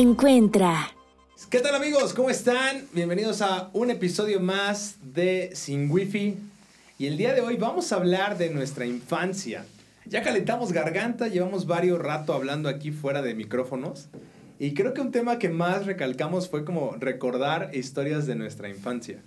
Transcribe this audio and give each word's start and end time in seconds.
Encuentra. 0.00 0.90
¿Qué 1.50 1.60
tal 1.60 1.74
amigos? 1.74 2.12
¿Cómo 2.12 2.30
están? 2.30 2.86
Bienvenidos 2.92 3.40
a 3.40 3.70
un 3.72 3.90
episodio 3.90 4.40
más 4.40 4.96
de 5.14 5.50
Sin 5.54 5.90
Wifi. 5.90 6.36
Y 6.98 7.06
el 7.06 7.16
día 7.16 7.34
de 7.34 7.40
hoy 7.40 7.56
vamos 7.56 7.92
a 7.92 7.96
hablar 7.96 8.38
de 8.38 8.50
nuestra 8.50 8.86
infancia. 8.86 9.64
Ya 10.04 10.22
calentamos 10.22 10.72
garganta, 10.72 11.28
llevamos 11.28 11.66
varios 11.66 11.98
rato 11.98 12.32
hablando 12.32 12.68
aquí 12.68 12.90
fuera 12.90 13.22
de 13.22 13.34
micrófonos. 13.34 14.08
Y 14.58 14.74
creo 14.74 14.94
que 14.94 15.00
un 15.00 15.12
tema 15.12 15.38
que 15.38 15.48
más 15.48 15.86
recalcamos 15.86 16.48
fue 16.48 16.64
como 16.64 16.96
recordar 16.98 17.70
historias 17.74 18.26
de 18.26 18.34
nuestra 18.34 18.68
infancia. 18.68 19.22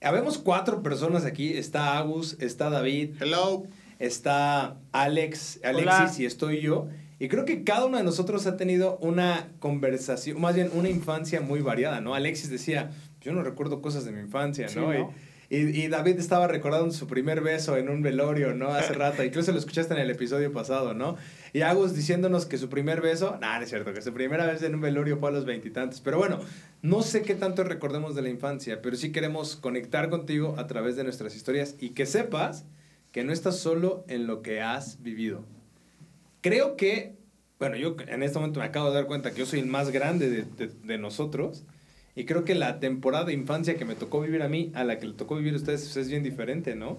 Habemos 0.00 0.38
cuatro 0.38 0.82
personas 0.82 1.24
aquí. 1.24 1.54
Está 1.54 1.98
Agus, 1.98 2.36
está 2.40 2.70
David. 2.70 3.14
Hello. 3.20 3.64
Está 3.98 4.76
Alex, 4.92 5.58
Alexis 5.64 5.92
Hola. 5.92 6.14
y 6.18 6.24
estoy 6.24 6.60
yo. 6.60 6.88
Y 7.20 7.28
creo 7.28 7.44
que 7.44 7.64
cada 7.64 7.86
uno 7.86 7.98
de 7.98 8.04
nosotros 8.04 8.46
ha 8.46 8.56
tenido 8.56 8.96
una 8.98 9.48
conversación, 9.58 10.40
más 10.40 10.54
bien 10.54 10.70
una 10.74 10.88
infancia 10.88 11.40
muy 11.40 11.60
variada, 11.60 12.00
¿no? 12.00 12.14
Alexis 12.14 12.48
decía, 12.50 12.90
yo 13.20 13.32
no 13.32 13.42
recuerdo 13.42 13.82
cosas 13.82 14.04
de 14.04 14.12
mi 14.12 14.20
infancia, 14.20 14.68
Sí, 14.68 14.78
¿no? 14.78 14.92
¿no? 14.92 15.14
Y, 15.50 15.56
y- 15.56 15.88
David 15.88 16.18
estaba 16.18 16.46
recordando 16.46 16.90
su 16.92 17.06
primer 17.06 17.40
beso 17.40 17.78
en 17.78 17.88
un 17.88 18.02
velorio, 18.02 18.52
¿no? 18.54 18.68
Hace 18.68 18.92
rato. 18.94 19.24
Incluso 19.24 19.50
lo 19.50 19.58
escuchaste 19.58 19.94
en 19.94 20.00
el 20.00 20.10
episodio 20.10 20.52
pasado, 20.52 20.92
¿no? 20.92 21.16
Y 21.54 21.62
Agus 21.62 21.94
diciéndonos 21.96 22.44
que 22.44 22.58
su 22.58 22.68
primer 22.68 23.00
beso, 23.00 23.38
nah, 23.40 23.56
no 23.56 23.64
es 23.64 23.70
cierto, 23.70 23.94
que 23.94 24.02
su 24.02 24.12
primera 24.12 24.44
vez 24.46 24.62
en 24.62 24.74
un 24.74 24.82
velorio 24.82 25.16
fue 25.16 25.30
a 25.30 25.32
los 25.32 25.46
veintitantos. 25.46 26.02
Pero 26.02 26.18
bueno, 26.18 26.38
no 26.82 27.00
sé 27.02 27.22
qué 27.22 27.34
tanto 27.34 27.64
recordemos 27.64 28.14
de 28.14 28.20
la 28.22 28.28
infancia, 28.28 28.82
pero 28.82 28.94
sí 28.96 29.10
queremos 29.10 29.56
conectar 29.56 30.10
contigo 30.10 30.54
a 30.58 30.66
través 30.66 30.96
de 30.96 31.04
nuestras 31.04 31.34
historias 31.34 31.76
y 31.80 31.90
que 31.90 32.04
sepas 32.04 32.66
que 33.10 33.24
no 33.24 33.32
estás 33.32 33.58
solo 33.58 34.04
en 34.06 34.26
lo 34.26 34.42
que 34.42 34.60
has 34.60 35.02
vivido. 35.02 35.46
Creo 36.40 36.76
que, 36.76 37.16
bueno, 37.58 37.76
yo 37.76 37.96
en 38.06 38.22
este 38.22 38.38
momento 38.38 38.60
me 38.60 38.66
acabo 38.66 38.88
de 38.88 38.94
dar 38.94 39.06
cuenta 39.06 39.32
que 39.32 39.38
yo 39.40 39.46
soy 39.46 39.60
el 39.60 39.66
más 39.66 39.90
grande 39.90 40.30
de, 40.30 40.68
de- 40.68 40.98
nosotros 40.98 41.64
y 42.14 42.24
creo 42.24 42.44
que 42.44 42.54
la 42.54 42.80
temporada 42.80 43.24
de 43.24 43.32
infancia 43.32 43.76
que 43.76 43.84
me 43.84 43.94
tocó 43.94 44.20
vivir 44.20 44.42
a 44.42 44.48
mí, 44.48 44.70
a 44.74 44.84
la 44.84 44.98
que 44.98 45.06
le 45.06 45.14
tocó 45.14 45.36
vivir 45.36 45.54
a 45.54 45.56
ustedes, 45.56 45.82
pues, 45.82 45.96
es 45.96 46.08
bien 46.08 46.22
diferente, 46.22 46.74
¿no? 46.74 46.98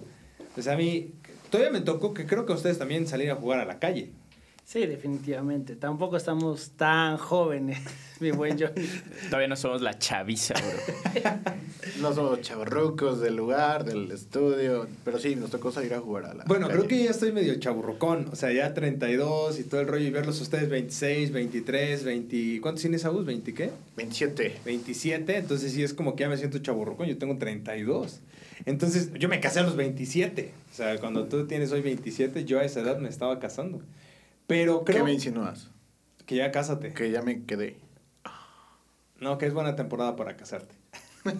Pues 0.53 0.67
a 0.67 0.75
mí, 0.75 1.13
todavía 1.49 1.71
me 1.71 1.81
tocó 1.81 2.13
que 2.13 2.25
creo 2.25 2.45
que 2.45 2.53
ustedes 2.53 2.77
también 2.77 3.07
salir 3.07 3.31
a 3.31 3.35
jugar 3.35 3.59
a 3.59 3.65
la 3.65 3.79
calle. 3.79 4.11
Sí, 4.69 4.85
definitivamente. 4.85 5.75
Tampoco 5.75 6.15
estamos 6.15 6.73
tan 6.77 7.17
jóvenes, 7.17 7.79
mi 8.19 8.29
buen 8.29 8.51
Johnny. 8.51 8.87
Todavía 9.25 9.47
no 9.47 9.55
somos 9.55 9.81
la 9.81 9.97
chaviza, 9.97 10.53
bro. 10.53 11.31
No 12.01 12.13
somos 12.13 12.41
chavorrucos 12.41 13.19
del 13.19 13.35
lugar, 13.35 13.83
del 13.83 14.11
estudio, 14.11 14.85
pero 15.03 15.17
sí, 15.17 15.35
nos 15.35 15.49
tocó 15.49 15.71
salir 15.71 15.95
a 15.95 15.99
jugar 15.99 16.25
a 16.25 16.33
la 16.35 16.43
Bueno, 16.43 16.67
creo 16.67 16.87
que 16.87 17.03
ya 17.03 17.09
estoy 17.09 17.31
medio 17.31 17.55
chaburrucón, 17.55 18.29
o 18.31 18.35
sea, 18.35 18.51
ya 18.51 18.75
32 18.75 19.59
y 19.59 19.63
todo 19.63 19.81
el 19.81 19.87
rollo 19.87 20.05
y 20.05 20.11
verlos 20.11 20.39
ustedes 20.39 20.69
26, 20.69 21.31
23, 21.31 22.03
20... 22.03 22.61
¿Cuántos 22.61 22.81
tienes, 22.83 23.05
Agus? 23.05 23.25
¿20 23.25 23.53
qué? 23.55 23.71
27. 23.97 24.59
27, 24.63 25.37
entonces 25.37 25.71
sí 25.71 25.81
es 25.81 25.95
como 25.95 26.15
que 26.15 26.21
ya 26.21 26.29
me 26.29 26.37
siento 26.37 26.59
chaburrucón, 26.59 27.07
yo 27.07 27.17
tengo 27.17 27.39
32. 27.39 28.19
Entonces, 28.65 29.11
yo 29.13 29.29
me 29.29 29.39
casé 29.39 29.61
a 29.61 29.63
los 29.63 29.75
27. 29.75 30.51
O 30.71 30.75
sea, 30.75 30.99
cuando 30.99 31.25
tú 31.25 31.47
tienes 31.47 31.71
hoy 31.71 31.81
27, 31.81 32.45
yo 32.45 32.59
a 32.59 32.63
esa 32.65 32.81
edad 32.81 32.99
me 32.99 33.09
estaba 33.09 33.39
casando. 33.39 33.81
Pero 34.49 34.83
¿Qué 34.83 34.91
creo 34.93 35.05
me 35.05 35.13
insinúas? 35.13 35.69
que 36.25 36.35
ya 36.35 36.51
cásate. 36.51 36.91
Que 36.93 37.09
ya 37.11 37.21
me 37.21 37.45
quedé. 37.45 37.77
No, 39.21 39.37
que 39.37 39.45
es 39.45 39.53
buena 39.53 39.75
temporada 39.77 40.15
para 40.17 40.35
casarte. 40.35 40.75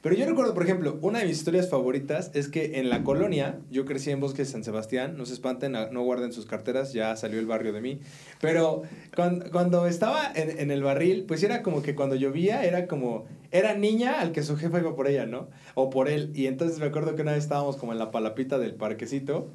Pero 0.00 0.14
yo 0.14 0.26
recuerdo, 0.26 0.54
por 0.54 0.62
ejemplo, 0.62 0.96
una 1.02 1.18
de 1.18 1.26
mis 1.26 1.38
historias 1.38 1.68
favoritas 1.68 2.30
es 2.32 2.48
que 2.48 2.78
en 2.78 2.88
la 2.88 3.02
colonia, 3.02 3.58
yo 3.70 3.84
crecí 3.84 4.10
en 4.12 4.20
Bosque 4.20 4.42
de 4.42 4.48
San 4.48 4.62
Sebastián, 4.62 5.16
no 5.18 5.26
se 5.26 5.32
espanten, 5.34 5.74
a- 5.74 5.90
no 5.90 6.02
guarden 6.02 6.32
sus 6.32 6.46
carteras, 6.46 6.92
ya 6.92 7.16
salió 7.16 7.40
el 7.40 7.46
barrio 7.46 7.72
de 7.72 7.80
mí. 7.80 8.00
Pero 8.40 8.82
cuando, 9.16 9.50
cuando 9.50 9.86
estaba 9.88 10.30
en, 10.34 10.56
en 10.60 10.70
el 10.70 10.84
barril, 10.84 11.24
pues 11.26 11.42
era 11.42 11.62
como 11.64 11.82
que 11.82 11.96
cuando 11.96 12.14
llovía, 12.14 12.64
era 12.64 12.86
como, 12.86 13.26
era 13.50 13.74
niña 13.74 14.20
al 14.20 14.30
que 14.32 14.44
su 14.44 14.56
jefa 14.56 14.78
iba 14.78 14.94
por 14.94 15.08
ella, 15.08 15.26
¿no? 15.26 15.48
O 15.74 15.90
por 15.90 16.08
él. 16.08 16.30
Y 16.34 16.46
entonces 16.46 16.78
me 16.78 16.86
acuerdo 16.86 17.16
que 17.16 17.22
una 17.22 17.32
vez 17.32 17.42
estábamos 17.42 17.76
como 17.76 17.92
en 17.92 17.98
la 17.98 18.12
palapita 18.12 18.58
del 18.58 18.74
parquecito. 18.76 19.48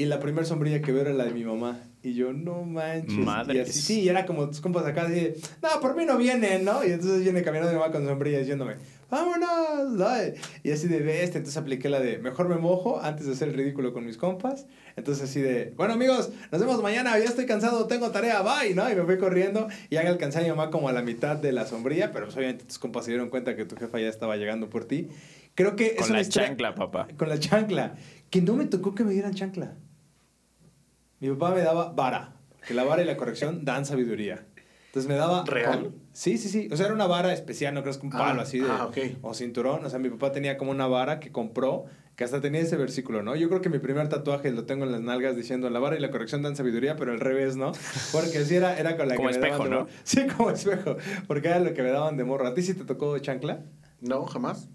Y 0.00 0.06
la 0.06 0.18
primera 0.18 0.46
sombrilla 0.46 0.80
que 0.80 0.92
veo 0.92 1.02
era 1.02 1.12
la 1.12 1.24
de 1.24 1.32
mi 1.32 1.44
mamá. 1.44 1.78
Y 2.02 2.14
yo, 2.14 2.32
no 2.32 2.62
manches. 2.62 3.12
Y 3.12 3.18
Madres. 3.18 3.68
así, 3.68 3.82
sí, 3.82 4.00
y 4.00 4.08
era 4.08 4.24
como 4.24 4.48
tus 4.48 4.62
compas 4.62 4.86
acá, 4.86 5.02
así 5.02 5.12
de, 5.12 5.36
no, 5.62 5.78
por 5.82 5.94
mí 5.94 6.06
no 6.06 6.16
vienen, 6.16 6.64
¿no? 6.64 6.82
Y 6.82 6.92
entonces 6.92 7.22
viene 7.22 7.42
caminando 7.42 7.70
mi 7.70 7.78
mamá 7.78 7.92
con 7.92 8.06
sombrilla 8.06 8.38
diciéndome, 8.38 8.76
vámonos. 9.10 9.90
¿no? 9.90 10.08
Y 10.62 10.70
así 10.70 10.88
de 10.88 11.00
bestia, 11.00 11.36
entonces 11.36 11.58
apliqué 11.58 11.90
la 11.90 12.00
de, 12.00 12.16
mejor 12.16 12.48
me 12.48 12.56
mojo 12.56 12.98
antes 13.02 13.26
de 13.26 13.32
hacer 13.32 13.48
el 13.48 13.54
ridículo 13.54 13.92
con 13.92 14.06
mis 14.06 14.16
compas. 14.16 14.66
Entonces 14.96 15.28
así 15.28 15.42
de, 15.42 15.74
bueno 15.76 15.92
amigos, 15.92 16.30
nos 16.50 16.62
vemos 16.62 16.82
mañana, 16.82 17.18
ya 17.18 17.26
estoy 17.26 17.44
cansado, 17.44 17.86
tengo 17.86 18.10
tarea, 18.10 18.40
bye, 18.40 18.74
¿no? 18.74 18.90
Y 18.90 18.94
me 18.94 19.02
fui 19.02 19.18
corriendo 19.18 19.68
y 19.90 19.96
ya 19.96 20.00
alcancé 20.00 20.38
a 20.38 20.42
mi 20.44 20.48
mamá 20.48 20.70
como 20.70 20.88
a 20.88 20.92
la 20.92 21.02
mitad 21.02 21.36
de 21.36 21.52
la 21.52 21.66
sombrilla, 21.66 22.10
pero 22.10 22.24
pues, 22.24 22.38
obviamente 22.38 22.64
tus 22.64 22.78
compas 22.78 23.04
se 23.04 23.10
dieron 23.10 23.28
cuenta 23.28 23.54
que 23.54 23.66
tu 23.66 23.76
jefa 23.76 24.00
ya 24.00 24.08
estaba 24.08 24.38
llegando 24.38 24.70
por 24.70 24.86
ti. 24.86 25.08
Creo 25.54 25.76
que 25.76 25.88
es 25.88 25.96
Con 25.96 26.12
una 26.12 26.20
la 26.20 26.24
chancla, 26.26 26.74
papá. 26.74 27.06
Con 27.18 27.28
la 27.28 27.38
chancla. 27.38 27.96
Que 28.30 28.40
no 28.40 28.54
me 28.54 28.64
tocó 28.64 28.94
que 28.94 29.04
me 29.04 29.12
dieran 29.12 29.34
chancla. 29.34 29.74
Mi 31.20 31.28
papá 31.30 31.54
me 31.54 31.60
daba 31.62 31.92
vara. 31.92 32.32
Que 32.66 32.74
la 32.74 32.84
vara 32.84 33.02
y 33.02 33.04
la 33.06 33.16
corrección 33.16 33.64
dan 33.64 33.86
sabiduría. 33.86 34.44
Entonces 34.86 35.08
me 35.08 35.14
daba... 35.16 35.44
¿Real? 35.46 35.82
con- 35.82 35.94
Sí, 36.12 36.36
sí, 36.38 36.48
sí. 36.48 36.68
O 36.72 36.76
sea, 36.76 36.86
era 36.86 36.94
una 36.94 37.06
vara 37.06 37.32
especial, 37.32 37.72
no 37.74 37.82
crees 37.82 37.98
que 37.98 38.06
un 38.06 38.12
Ah, 38.14 38.18
palo 38.18 38.42
así 38.42 38.58
de... 38.58 38.66
ah, 38.68 38.86
ok. 38.86 38.98
O 39.22 39.34
cinturón. 39.34 39.84
O 39.84 39.88
sea, 39.90 39.98
mi 39.98 40.10
papá 40.10 40.32
tenía 40.32 40.58
como 40.58 40.72
una 40.72 40.86
vara 40.88 41.20
que 41.20 41.30
compró, 41.30 41.84
que 42.16 42.24
hasta 42.24 42.40
tenía 42.40 42.60
ese 42.60 42.76
versículo, 42.76 43.22
¿no? 43.22 43.36
Yo 43.36 43.48
creo 43.48 43.60
que 43.60 43.68
mi 43.70 43.78
primer 43.78 44.08
tatuaje 44.08 44.50
lo 44.50 44.64
tengo 44.64 44.84
en 44.84 44.92
las 44.92 45.00
nalgas 45.00 45.36
diciendo 45.36 45.70
la 45.70 45.78
vara 45.78 45.96
y 45.96 46.00
la 46.00 46.10
corrección 46.10 46.42
dan 46.42 46.56
sabiduría, 46.56 46.96
pero 46.96 47.12
al 47.12 47.20
revés, 47.20 47.56
¿no? 47.56 47.72
Porque 48.12 48.44
sí 48.44 48.56
era, 48.56 48.78
era 48.78 48.96
con 48.96 49.08
la 49.08 49.14
Como 49.14 49.28
que 49.28 49.38
me 49.38 49.46
espejo, 49.46 49.64
daban 49.68 49.86
de 49.86 49.92
¿no? 49.92 49.98
Sí, 50.04 50.26
como 50.36 50.50
espejo. 50.50 50.96
Porque 51.28 51.48
era 51.48 51.60
lo 51.60 51.72
que 51.72 51.82
me 51.82 51.90
daban 51.92 52.16
de 52.16 52.24
morro. 52.24 52.46
¿A 52.48 52.54
ti 52.54 52.62
sí 52.62 52.74
te 52.74 52.84
tocó 52.84 53.16
chancla? 53.20 53.62
No, 54.00 54.26
jamás. 54.26 54.68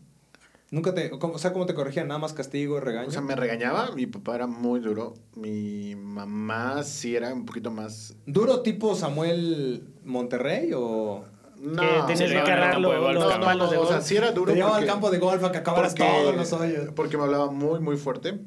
Nunca 0.75 0.93
te... 0.93 1.09
¿cómo- 1.09 1.35
O 1.35 1.39
sea, 1.39 1.53
¿cómo 1.53 1.65
te 1.65 1.73
corregían? 1.73 2.09
¿Nada 2.09 2.19
más 2.19 2.33
castigo, 2.33 2.81
regaño? 2.81 3.07
O 3.07 3.11
sea, 3.11 3.21
me 3.21 3.33
regañaba, 3.35 3.91
mi 3.95 4.07
papá 4.07 4.35
era 4.35 4.45
muy 4.45 4.81
duro, 4.81 5.13
mi 5.35 5.95
mamá 5.95 6.83
sí 6.83 7.15
era 7.15 7.33
un 7.33 7.45
poquito 7.45 7.71
más... 7.71 8.13
¿Duro 8.25 8.59
tipo 8.61 8.93
Samuel 8.93 9.87
Monterrey 10.03 10.71
o...? 10.75 11.23
No, 11.61 11.81
que 11.81 11.87
tenías 12.13 12.19
que 12.19 12.27
llevaban 12.27 12.37
al 12.41 12.45
cargar 12.59 12.71
campo 12.73 12.89
de 12.89 12.95
los, 12.95 13.03
golf, 13.05 13.13
los 13.15 13.23
no, 13.23 13.29
cabrón. 13.29 13.45
palos 13.47 13.71
de 13.71 13.75
no, 13.77 13.81
o 13.83 13.87
sea, 13.87 14.01
sí 14.01 14.17
era 14.17 14.31
duro 14.33 14.51
Te 14.51 14.57
llevaba 14.57 14.75
al 14.75 14.85
campo 14.85 15.09
de 15.09 15.17
golf 15.19 15.43
a 15.45 15.51
que 15.53 15.57
acabaras 15.59 15.93
porque- 15.95 16.03
todos 16.11 16.35
los 16.35 16.51
hoyos. 16.51 16.89
Porque 16.93 17.17
me 17.17 17.23
hablaba 17.23 17.49
muy, 17.49 17.79
muy 17.79 17.95
fuerte 17.95 18.37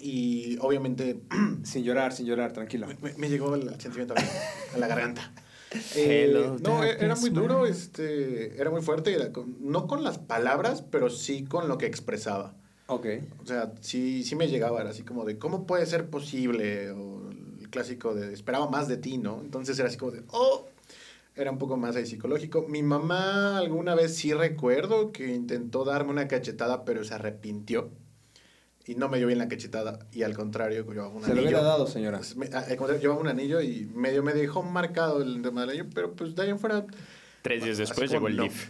y 0.00 0.56
obviamente 0.60 1.20
Sin 1.64 1.82
llorar, 1.82 2.12
sin 2.12 2.26
llorar, 2.26 2.52
tranquilo. 2.52 2.86
Me, 3.02 3.12
me 3.14 3.28
llegó 3.28 3.54
el 3.56 3.68
sentimiento 3.80 4.14
a 4.74 4.78
la 4.78 4.86
garganta. 4.86 5.32
Eh, 5.96 6.26
no, 6.62 6.82
e- 6.84 6.96
era 7.04 7.14
muy 7.16 7.30
duro, 7.30 7.66
este, 7.66 8.60
era 8.60 8.70
muy 8.70 8.82
fuerte, 8.82 9.12
era 9.14 9.32
con- 9.32 9.56
no 9.60 9.86
con 9.86 10.02
las 10.02 10.18
palabras, 10.18 10.82
pero 10.82 11.10
sí 11.10 11.44
con 11.44 11.68
lo 11.68 11.78
que 11.78 11.86
expresaba. 11.86 12.54
Ok. 12.86 13.06
O 13.42 13.46
sea, 13.46 13.72
sí, 13.80 14.24
sí 14.24 14.36
me 14.36 14.48
llegaba, 14.48 14.80
era 14.80 14.90
así 14.90 15.02
como 15.02 15.24
de, 15.24 15.38
¿cómo 15.38 15.66
puede 15.66 15.86
ser 15.86 16.10
posible? 16.10 16.90
O 16.90 17.30
el 17.60 17.70
clásico 17.70 18.14
de, 18.14 18.32
esperaba 18.32 18.68
más 18.68 18.88
de 18.88 18.96
ti, 18.98 19.18
¿no? 19.18 19.40
Entonces 19.40 19.78
era 19.78 19.88
así 19.88 19.96
como 19.96 20.12
de, 20.12 20.22
oh, 20.32 20.66
era 21.36 21.50
un 21.50 21.58
poco 21.58 21.76
más 21.76 21.96
ahí 21.96 22.06
psicológico. 22.06 22.66
Mi 22.68 22.82
mamá 22.82 23.58
alguna 23.58 23.94
vez 23.94 24.14
sí 24.16 24.32
recuerdo 24.32 25.12
que 25.12 25.34
intentó 25.34 25.84
darme 25.84 26.10
una 26.10 26.28
cachetada, 26.28 26.84
pero 26.84 27.04
se 27.04 27.14
arrepintió. 27.14 27.90
Y 28.86 28.96
no 28.96 29.08
me 29.08 29.16
dio 29.18 29.26
bien 29.26 29.38
la 29.38 29.48
cachetada. 29.48 29.98
Y 30.12 30.22
al 30.24 30.34
contrario, 30.34 30.84
llevaba 30.84 31.08
un 31.08 31.22
Se 31.22 31.28
lo 31.28 31.32
anillo. 31.34 31.48
hubiera 31.48 31.62
dado, 31.62 31.86
señora. 31.86 32.18
Pues, 32.18 32.36
me- 32.36 32.46
al 32.46 32.76
contrario, 32.76 33.00
llevaba 33.00 33.20
un 33.20 33.28
anillo 33.28 33.60
y 33.62 33.86
medio 33.94 34.22
me 34.22 34.34
dejó 34.34 34.62
marcado 34.62 35.22
el 35.22 35.40
tema 35.42 35.62
del 35.62 35.70
anillo, 35.70 35.86
pero 35.94 36.12
pues 36.12 36.34
de 36.34 36.42
ahí 36.42 36.50
en 36.50 36.58
fuera. 36.58 36.84
Tres 37.42 37.64
días 37.64 37.78
después 37.78 38.10
llegó 38.10 38.28
el. 38.28 38.36
DIF. 38.36 38.68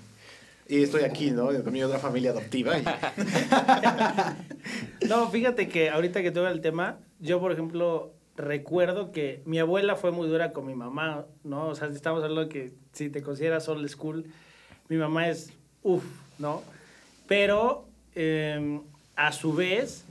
Y 0.66 0.82
estoy 0.82 1.02
aquí, 1.02 1.30
¿no? 1.30 1.46
Con 1.62 1.72
mi 1.72 1.82
otra 1.82 1.98
familia 1.98 2.30
adoptiva. 2.30 2.78
y- 2.78 2.84
No, 5.08 5.30
fíjate 5.30 5.68
que 5.68 5.90
ahorita 5.90 6.22
que 6.22 6.30
tuve 6.30 6.50
el 6.50 6.60
tema, 6.60 6.98
yo, 7.20 7.40
por 7.40 7.52
ejemplo, 7.52 8.12
recuerdo 8.36 9.12
que 9.12 9.42
mi 9.44 9.58
abuela 9.58 9.96
fue 9.96 10.10
muy 10.10 10.28
dura 10.28 10.52
con 10.52 10.66
mi 10.66 10.74
mamá, 10.74 11.26
¿no? 11.44 11.68
O 11.68 11.74
sea, 11.74 11.88
si 11.90 11.96
estamos 11.96 12.22
hablando 12.22 12.42
de 12.42 12.48
que 12.48 12.72
si 12.92 13.10
te 13.10 13.22
consideras 13.22 13.68
old 13.68 13.86
school, 13.88 14.24
mi 14.88 14.96
mamá 14.96 15.28
es 15.28 15.52
uff, 15.82 16.04
¿no? 16.38 16.62
Pero 17.28 17.86
eh, 18.14 18.80
a 19.16 19.32
su 19.32 19.52
vez, 19.52 20.04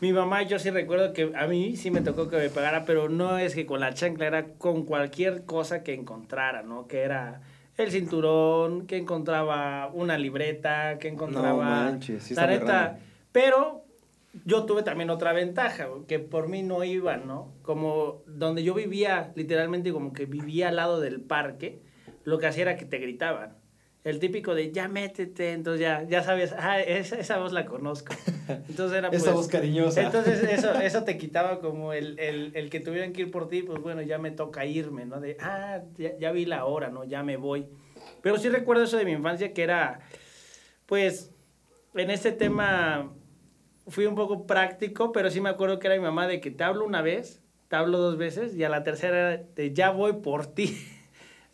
Mi 0.00 0.12
mamá, 0.12 0.42
yo 0.42 0.58
sí 0.58 0.70
recuerdo 0.70 1.12
que 1.12 1.32
a 1.34 1.46
mí 1.46 1.76
sí 1.76 1.90
me 1.90 2.02
tocó 2.02 2.28
que 2.28 2.36
me 2.36 2.50
pegara, 2.50 2.84
pero 2.84 3.08
no 3.08 3.38
es 3.38 3.54
que 3.54 3.64
con 3.64 3.80
la 3.80 3.94
chancla, 3.94 4.26
era 4.26 4.44
con 4.58 4.84
cualquier 4.84 5.44
cosa 5.44 5.82
que 5.82 5.94
encontrara, 5.94 6.62
¿no? 6.62 6.86
Que 6.88 7.02
era 7.02 7.40
el 7.78 7.90
cinturón, 7.90 8.86
que 8.86 8.98
encontraba 8.98 9.88
una 9.92 10.18
libreta, 10.18 10.98
que 10.98 11.08
encontraba... 11.08 11.64
manches, 11.64 12.24
sí 12.24 12.34
raro. 12.34 12.98
pero 13.32 13.84
yo 14.44 14.64
tuve 14.64 14.82
también 14.82 15.10
otra 15.10 15.32
ventaja, 15.32 15.88
que 16.08 16.18
por 16.18 16.48
mí 16.48 16.62
no 16.62 16.84
iban, 16.84 17.26
¿no? 17.26 17.52
Como 17.62 18.22
donde 18.26 18.62
yo 18.64 18.74
vivía, 18.74 19.32
literalmente 19.36 19.92
como 19.92 20.12
que 20.12 20.26
vivía 20.26 20.68
al 20.68 20.76
lado 20.76 21.00
del 21.00 21.20
parque, 21.20 21.80
lo 22.24 22.38
que 22.38 22.46
hacía 22.46 22.62
era 22.62 22.76
que 22.76 22.84
te 22.84 22.98
gritaban. 22.98 23.56
El 24.04 24.18
típico 24.18 24.54
de 24.54 24.70
ya 24.70 24.86
métete, 24.86 25.52
entonces 25.52 25.80
ya, 25.80 26.02
ya 26.02 26.22
sabes, 26.22 26.54
ah, 26.58 26.78
esa, 26.78 27.18
esa 27.18 27.38
voz 27.38 27.52
la 27.52 27.64
conozco. 27.64 28.14
Entonces 28.68 28.98
era 28.98 29.08
Esa 29.12 29.24
pues, 29.24 29.34
voz 29.34 29.48
cariñosa. 29.48 30.02
Entonces 30.02 30.42
eso, 30.50 30.74
eso 30.74 31.04
te 31.04 31.16
quitaba 31.16 31.60
como 31.60 31.94
el, 31.94 32.18
el, 32.18 32.52
el 32.54 32.68
que 32.68 32.80
tuvieran 32.80 33.14
que 33.14 33.22
ir 33.22 33.30
por 33.30 33.48
ti, 33.48 33.62
pues 33.62 33.80
bueno, 33.80 34.02
ya 34.02 34.18
me 34.18 34.30
toca 34.30 34.66
irme, 34.66 35.06
¿no? 35.06 35.20
De, 35.20 35.38
ah, 35.40 35.80
ya, 35.96 36.18
ya 36.18 36.32
vi 36.32 36.44
la 36.44 36.66
hora, 36.66 36.90
¿no? 36.90 37.04
Ya 37.04 37.22
me 37.22 37.38
voy. 37.38 37.66
Pero 38.20 38.36
sí 38.36 38.50
recuerdo 38.50 38.84
eso 38.84 38.98
de 38.98 39.06
mi 39.06 39.12
infancia 39.12 39.54
que 39.54 39.62
era, 39.62 40.00
pues, 40.84 41.32
en 41.94 42.10
este 42.10 42.32
tema 42.32 43.10
fui 43.86 44.06
un 44.06 44.14
poco 44.14 44.46
práctico, 44.46 45.12
pero 45.12 45.30
sí 45.30 45.40
me 45.40 45.48
acuerdo 45.48 45.78
que 45.78 45.86
era 45.86 45.96
mi 45.96 46.02
mamá 46.02 46.26
de 46.26 46.40
que 46.40 46.50
te 46.50 46.64
hablo 46.64 46.84
una 46.84 47.00
vez, 47.02 47.42
te 47.68 47.76
hablo 47.76 47.98
dos 47.98 48.18
veces, 48.18 48.54
y 48.54 48.64
a 48.64 48.68
la 48.68 48.82
tercera 48.82 49.32
era 49.32 49.42
de 49.54 49.72
ya 49.72 49.90
voy 49.90 50.14
por 50.14 50.46
ti. 50.46 50.76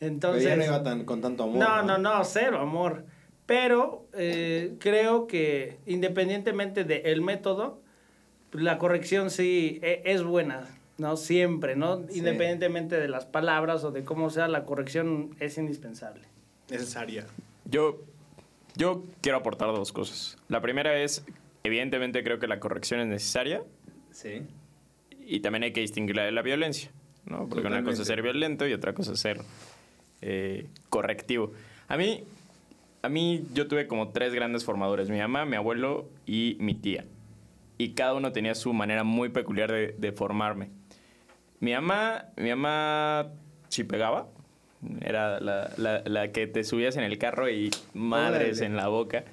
Entonces, 0.00 0.44
Pero 0.44 0.56
ya 0.62 0.69
no 0.69 0.75
iba 0.75 0.82
tan, 0.82 1.05
con 1.05 1.20
tanto 1.20 1.44
amor. 1.44 1.56
no, 1.58 1.82
no, 1.82 1.99
no, 1.99 2.25
cero 2.25 2.58
amor. 2.61 3.05
Pero 3.47 4.06
eh, 4.14 4.75
creo 4.79 5.26
que 5.26 5.76
independientemente 5.87 6.85
del 6.85 7.20
método, 7.20 7.82
pues, 8.50 8.64
la 8.64 8.79
corrección 8.79 9.31
sí 9.31 9.79
e- 9.82 10.02
es 10.06 10.23
buena, 10.23 10.69
¿no? 10.99 11.17
Siempre, 11.17 11.76
¿no? 11.76 11.99
Sí. 12.08 12.19
Independientemente 12.19 12.99
de 12.99 13.08
las 13.08 13.26
palabras 13.26 13.85
o 13.85 13.91
de 13.91 14.05
cómo 14.05 14.31
sea, 14.31 14.49
la 14.49 14.64
corrección 14.64 15.37
es 15.41 15.58
indispensable. 15.58 16.23
Necesaria. 16.70 17.26
Yo, 17.64 18.00
yo 18.76 19.02
quiero 19.20 19.38
aportar 19.38 19.69
dos 19.69 19.93
cosas. 19.93 20.38
La 20.49 20.61
primera 20.62 20.97
es, 21.02 21.25
evidentemente 21.64 22.23
creo 22.23 22.38
que 22.38 22.47
la 22.47 22.58
corrección 22.61 23.00
es 23.00 23.06
necesaria 23.08 23.62
Sí. 24.12 24.43
y 25.26 25.41
también 25.41 25.64
hay 25.64 25.73
que 25.73 25.81
distinguirla 25.81 26.23
de 26.25 26.31
la 26.32 26.43
violencia, 26.43 26.91
¿no? 27.26 27.49
Porque 27.49 27.67
una 27.67 27.82
cosa 27.82 28.02
es 28.02 28.08
ser 28.08 28.23
violento 28.23 28.67
y 28.69 28.73
otra 28.73 28.93
cosa 28.94 29.12
es 29.12 29.19
ser 29.20 29.41
eh, 30.22 30.67
correctivo. 30.88 31.52
A 31.88 31.96
mí, 31.96 32.25
a 33.02 33.08
mí 33.08 33.44
yo 33.55 33.67
tuve 33.69 33.87
como 33.87 34.08
tres 34.11 34.32
grandes 34.34 34.64
formadores, 34.64 35.08
mi 35.11 35.19
mamá, 35.19 35.44
mi 35.44 35.56
abuelo 35.56 36.08
y 36.26 36.56
mi 36.61 36.75
tía. 36.75 37.05
Y 37.78 37.90
cada 37.94 38.14
uno 38.14 38.31
tenía 38.32 38.55
su 38.55 38.72
manera 38.72 39.05
muy 39.05 39.31
peculiar 39.31 39.72
de, 39.72 39.94
de 39.96 40.12
formarme. 40.12 40.69
Mi 41.61 41.72
mamá, 41.72 42.26
mi 42.37 42.50
mamá 42.50 43.28
sí 43.69 43.84
pegaba. 43.84 44.28
Era 45.02 45.40
la, 45.40 45.70
la- 45.76 46.02
la 46.06 46.32
que 46.32 46.46
te 46.46 46.64
subías 46.64 46.96
en 46.96 47.05
el 47.05 47.19
carro 47.19 47.50
y 47.50 47.70
madres 47.94 48.58
Órale. 48.58 48.66
en 48.66 48.76
la 48.76 48.88
boca. 48.88 49.25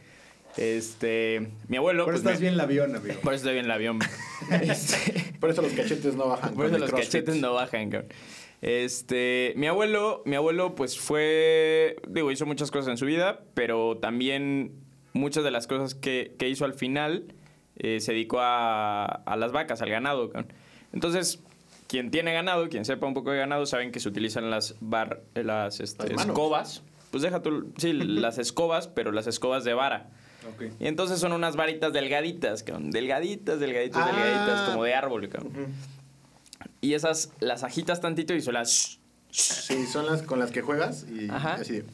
Este, 0.57 1.47
mi 1.67 1.77
abuelo... 1.77 2.03
Por 2.05 2.13
pues, 2.13 2.21
eso 2.21 2.29
estás 2.29 2.39
me- 2.41 2.45
bien 2.45 2.53
el 2.55 2.59
avión, 2.59 2.95
amigo. 2.95 3.19
Por 3.21 3.33
eso 3.33 3.41
estoy 3.43 3.53
bien 3.53 3.65
en 3.65 3.71
el 3.71 3.75
avión. 3.75 3.99
Este, 4.61 5.33
Por 5.39 5.49
eso 5.49 5.61
los 5.61 5.73
cachetes 5.73 6.15
no 6.15 6.29
bajan. 6.29 6.53
por 6.53 6.65
eso 6.67 6.77
los 6.77 6.89
CrossFit. 6.89 7.11
cachetes 7.25 7.41
no 7.41 7.53
bajan, 7.53 7.89
cabrón. 7.89 8.09
Este, 8.61 9.53
mi 9.55 9.67
abuelo, 9.67 10.23
mi 10.25 10.35
abuelo 10.35 10.73
pues 10.75 10.97
fue, 10.99 11.97
digo, 12.07 12.31
hizo 12.31 12.45
muchas 12.45 12.71
cosas 12.71 12.89
en 12.89 12.97
su 12.97 13.05
vida, 13.05 13.41
pero 13.53 13.97
también 13.97 14.73
muchas 15.13 15.43
de 15.43 15.51
las 15.51 15.67
cosas 15.67 15.93
que, 15.95 16.35
que 16.39 16.49
hizo 16.49 16.65
al 16.65 16.73
final 16.73 17.25
eh, 17.77 17.99
se 17.99 18.13
dedicó 18.13 18.39
a, 18.39 19.05
a 19.05 19.35
las 19.37 19.51
vacas, 19.51 19.81
al 19.81 19.89
ganado. 19.89 20.31
Entonces, 20.91 21.39
quien 21.87 22.09
tiene 22.11 22.33
ganado, 22.33 22.67
quien 22.69 22.83
sepa 22.85 23.05
un 23.05 23.13
poco 23.13 23.31
de 23.31 23.37
ganado, 23.37 23.65
saben 23.67 23.91
que 23.91 23.99
se 23.99 24.09
utilizan 24.09 24.49
las, 24.49 24.75
bar, 24.79 25.21
eh, 25.35 25.43
las, 25.43 25.79
este, 25.79 26.09
Las 26.13 26.25
escobas. 26.25 26.83
Pues 27.11 27.23
deja 27.23 27.41
tú, 27.41 27.71
sí, 27.77 27.93
las 27.93 28.39
escobas, 28.39 28.87
pero 28.87 29.11
las 29.11 29.27
escobas 29.27 29.63
de 29.63 29.73
vara. 29.73 30.09
Y 30.79 30.87
entonces 30.87 31.19
son 31.19 31.33
unas 31.33 31.57
varitas 31.57 31.91
delgaditas, 31.91 32.63
cabrón. 32.63 32.89
Delgaditas, 32.89 33.59
delgaditas, 33.59 34.01
Ah. 34.03 34.11
delgaditas, 34.15 34.69
como 34.69 34.83
de 34.85 34.93
árbol, 34.93 35.27
cabrón. 35.27 35.51
Y 36.81 36.93
esas 36.93 37.31
las 37.39 37.63
agitas 37.63 38.01
tantito 38.01 38.33
y 38.33 38.41
son 38.41 38.53
las... 38.55 38.99
Sí, 39.31 39.85
son 39.87 40.05
las 40.05 40.21
con 40.23 40.39
las 40.39 40.51
que 40.51 40.61
juegas 40.61 41.05
y 41.11 41.29
Ajá. 41.29 41.55
así 41.55 41.73
de... 41.81 41.85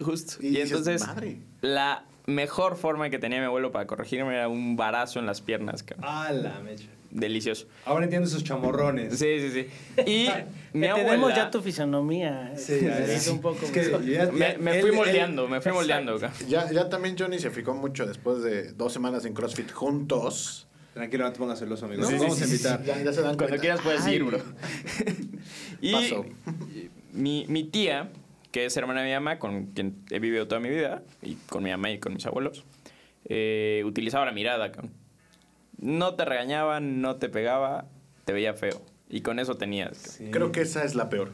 Justo. 0.00 0.34
Y 0.40 0.46
Y, 0.46 0.50
dices, 0.50 0.70
entonces, 0.70 1.06
"Madre". 1.06 1.38
la 1.60 2.04
mejor 2.26 2.76
forma 2.76 3.10
que 3.10 3.18
tenía 3.18 3.38
mi 3.40 3.44
abuelo 3.46 3.70
para 3.72 3.86
corregirme 3.86 4.34
era 4.34 4.48
un 4.48 4.76
barazo 4.76 5.18
en 5.20 5.26
las 5.26 5.40
piernas, 5.40 5.82
cabrón. 5.82 6.08
A 6.08 6.32
la 6.32 6.58
mecha. 6.60 6.86
Delicioso. 7.10 7.66
Ahora 7.84 8.04
entiendo 8.04 8.26
sus 8.28 8.42
chamorrones. 8.42 9.18
Sí, 9.18 9.38
sí, 9.38 9.50
sí. 9.50 10.02
Y 10.10 10.28
mi 10.72 10.86
Eh, 10.86 10.92
Tenemos 10.94 11.12
abuela... 11.14 11.36
ya 11.36 11.50
tu 11.50 11.60
fisonomía. 11.60 12.52
Sí, 12.56 12.72
este, 12.72 12.86
ya, 12.86 12.98
ya. 13.00 13.12
es 13.12 13.28
un 13.28 13.40
poco 13.42 13.64
Es 13.66 13.70
que 13.70 13.82
mejor. 13.82 14.04
ya- 14.04 14.32
Me, 14.32 14.38
ya- 14.38 14.58
me 14.58 14.74
él- 14.76 14.80
fui 14.80 14.90
él- 14.90 14.96
moldeando, 14.96 15.46
me 15.48 15.60
fui 15.60 15.72
moldeando. 15.72 16.18
Ya, 16.48 16.70
ya 16.72 16.88
también 16.88 17.14
Johnny 17.18 17.38
se 17.38 17.50
fijó 17.50 17.74
mucho 17.74 18.06
después 18.06 18.42
de 18.42 18.72
dos 18.72 18.92
semanas 18.94 19.24
en 19.26 19.34
CrossFit 19.34 19.70
juntos. 19.72 20.66
Tranquilo, 20.94 21.24
no 21.24 21.32
te 21.32 21.38
pongas 21.38 21.58
celoso, 21.58 21.86
amigo. 21.86 22.04
Sí, 22.04 22.16
vamos 22.18 22.36
sí, 22.36 22.44
a 22.44 22.46
sí, 22.46 22.52
invitar. 22.52 22.84
Ya, 22.84 23.02
ya 23.02 23.12
se 23.12 23.22
dan 23.22 23.36
Cuando 23.36 23.36
cuenta. 23.38 23.58
quieras 23.58 23.80
puedes 23.82 24.02
Ay. 24.04 24.14
ir, 24.16 24.24
bro. 24.24 24.38
y 25.80 25.92
Paso. 25.92 26.26
mi, 27.12 27.46
mi 27.48 27.64
tía, 27.64 28.10
que 28.50 28.66
es 28.66 28.76
hermana 28.76 29.00
de 29.00 29.08
mi 29.08 29.14
mamá, 29.14 29.38
con 29.38 29.66
quien 29.66 29.96
he 30.10 30.18
vivido 30.18 30.46
toda 30.48 30.60
mi 30.60 30.68
vida, 30.68 31.02
y 31.22 31.36
con 31.48 31.62
mi 31.62 31.70
mamá 31.70 31.90
y 31.90 31.98
con 31.98 32.12
mis 32.14 32.26
abuelos, 32.26 32.64
eh, 33.24 33.82
utilizaba 33.86 34.26
la 34.26 34.32
mirada. 34.32 34.70
No 35.78 36.14
te 36.14 36.24
regañaba, 36.24 36.80
no 36.80 37.16
te 37.16 37.28
pegaba, 37.28 37.86
te 38.24 38.32
veía 38.32 38.52
feo. 38.54 38.82
Y 39.08 39.22
con 39.22 39.38
eso 39.38 39.56
tenías. 39.56 39.96
Sí. 39.96 40.30
Creo 40.30 40.52
que 40.52 40.60
esa 40.60 40.84
es 40.84 40.94
la 40.94 41.08
peor. 41.08 41.32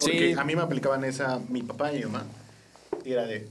Porque 0.00 0.32
Sí. 0.32 0.38
a 0.38 0.44
mí 0.44 0.56
me 0.56 0.62
aplicaban 0.62 1.04
esa 1.04 1.40
mi 1.48 1.62
papá 1.62 1.92
y 1.92 1.98
mi 1.98 2.04
mamá. 2.04 2.24
Y 3.04 3.12
era 3.12 3.26
de, 3.26 3.48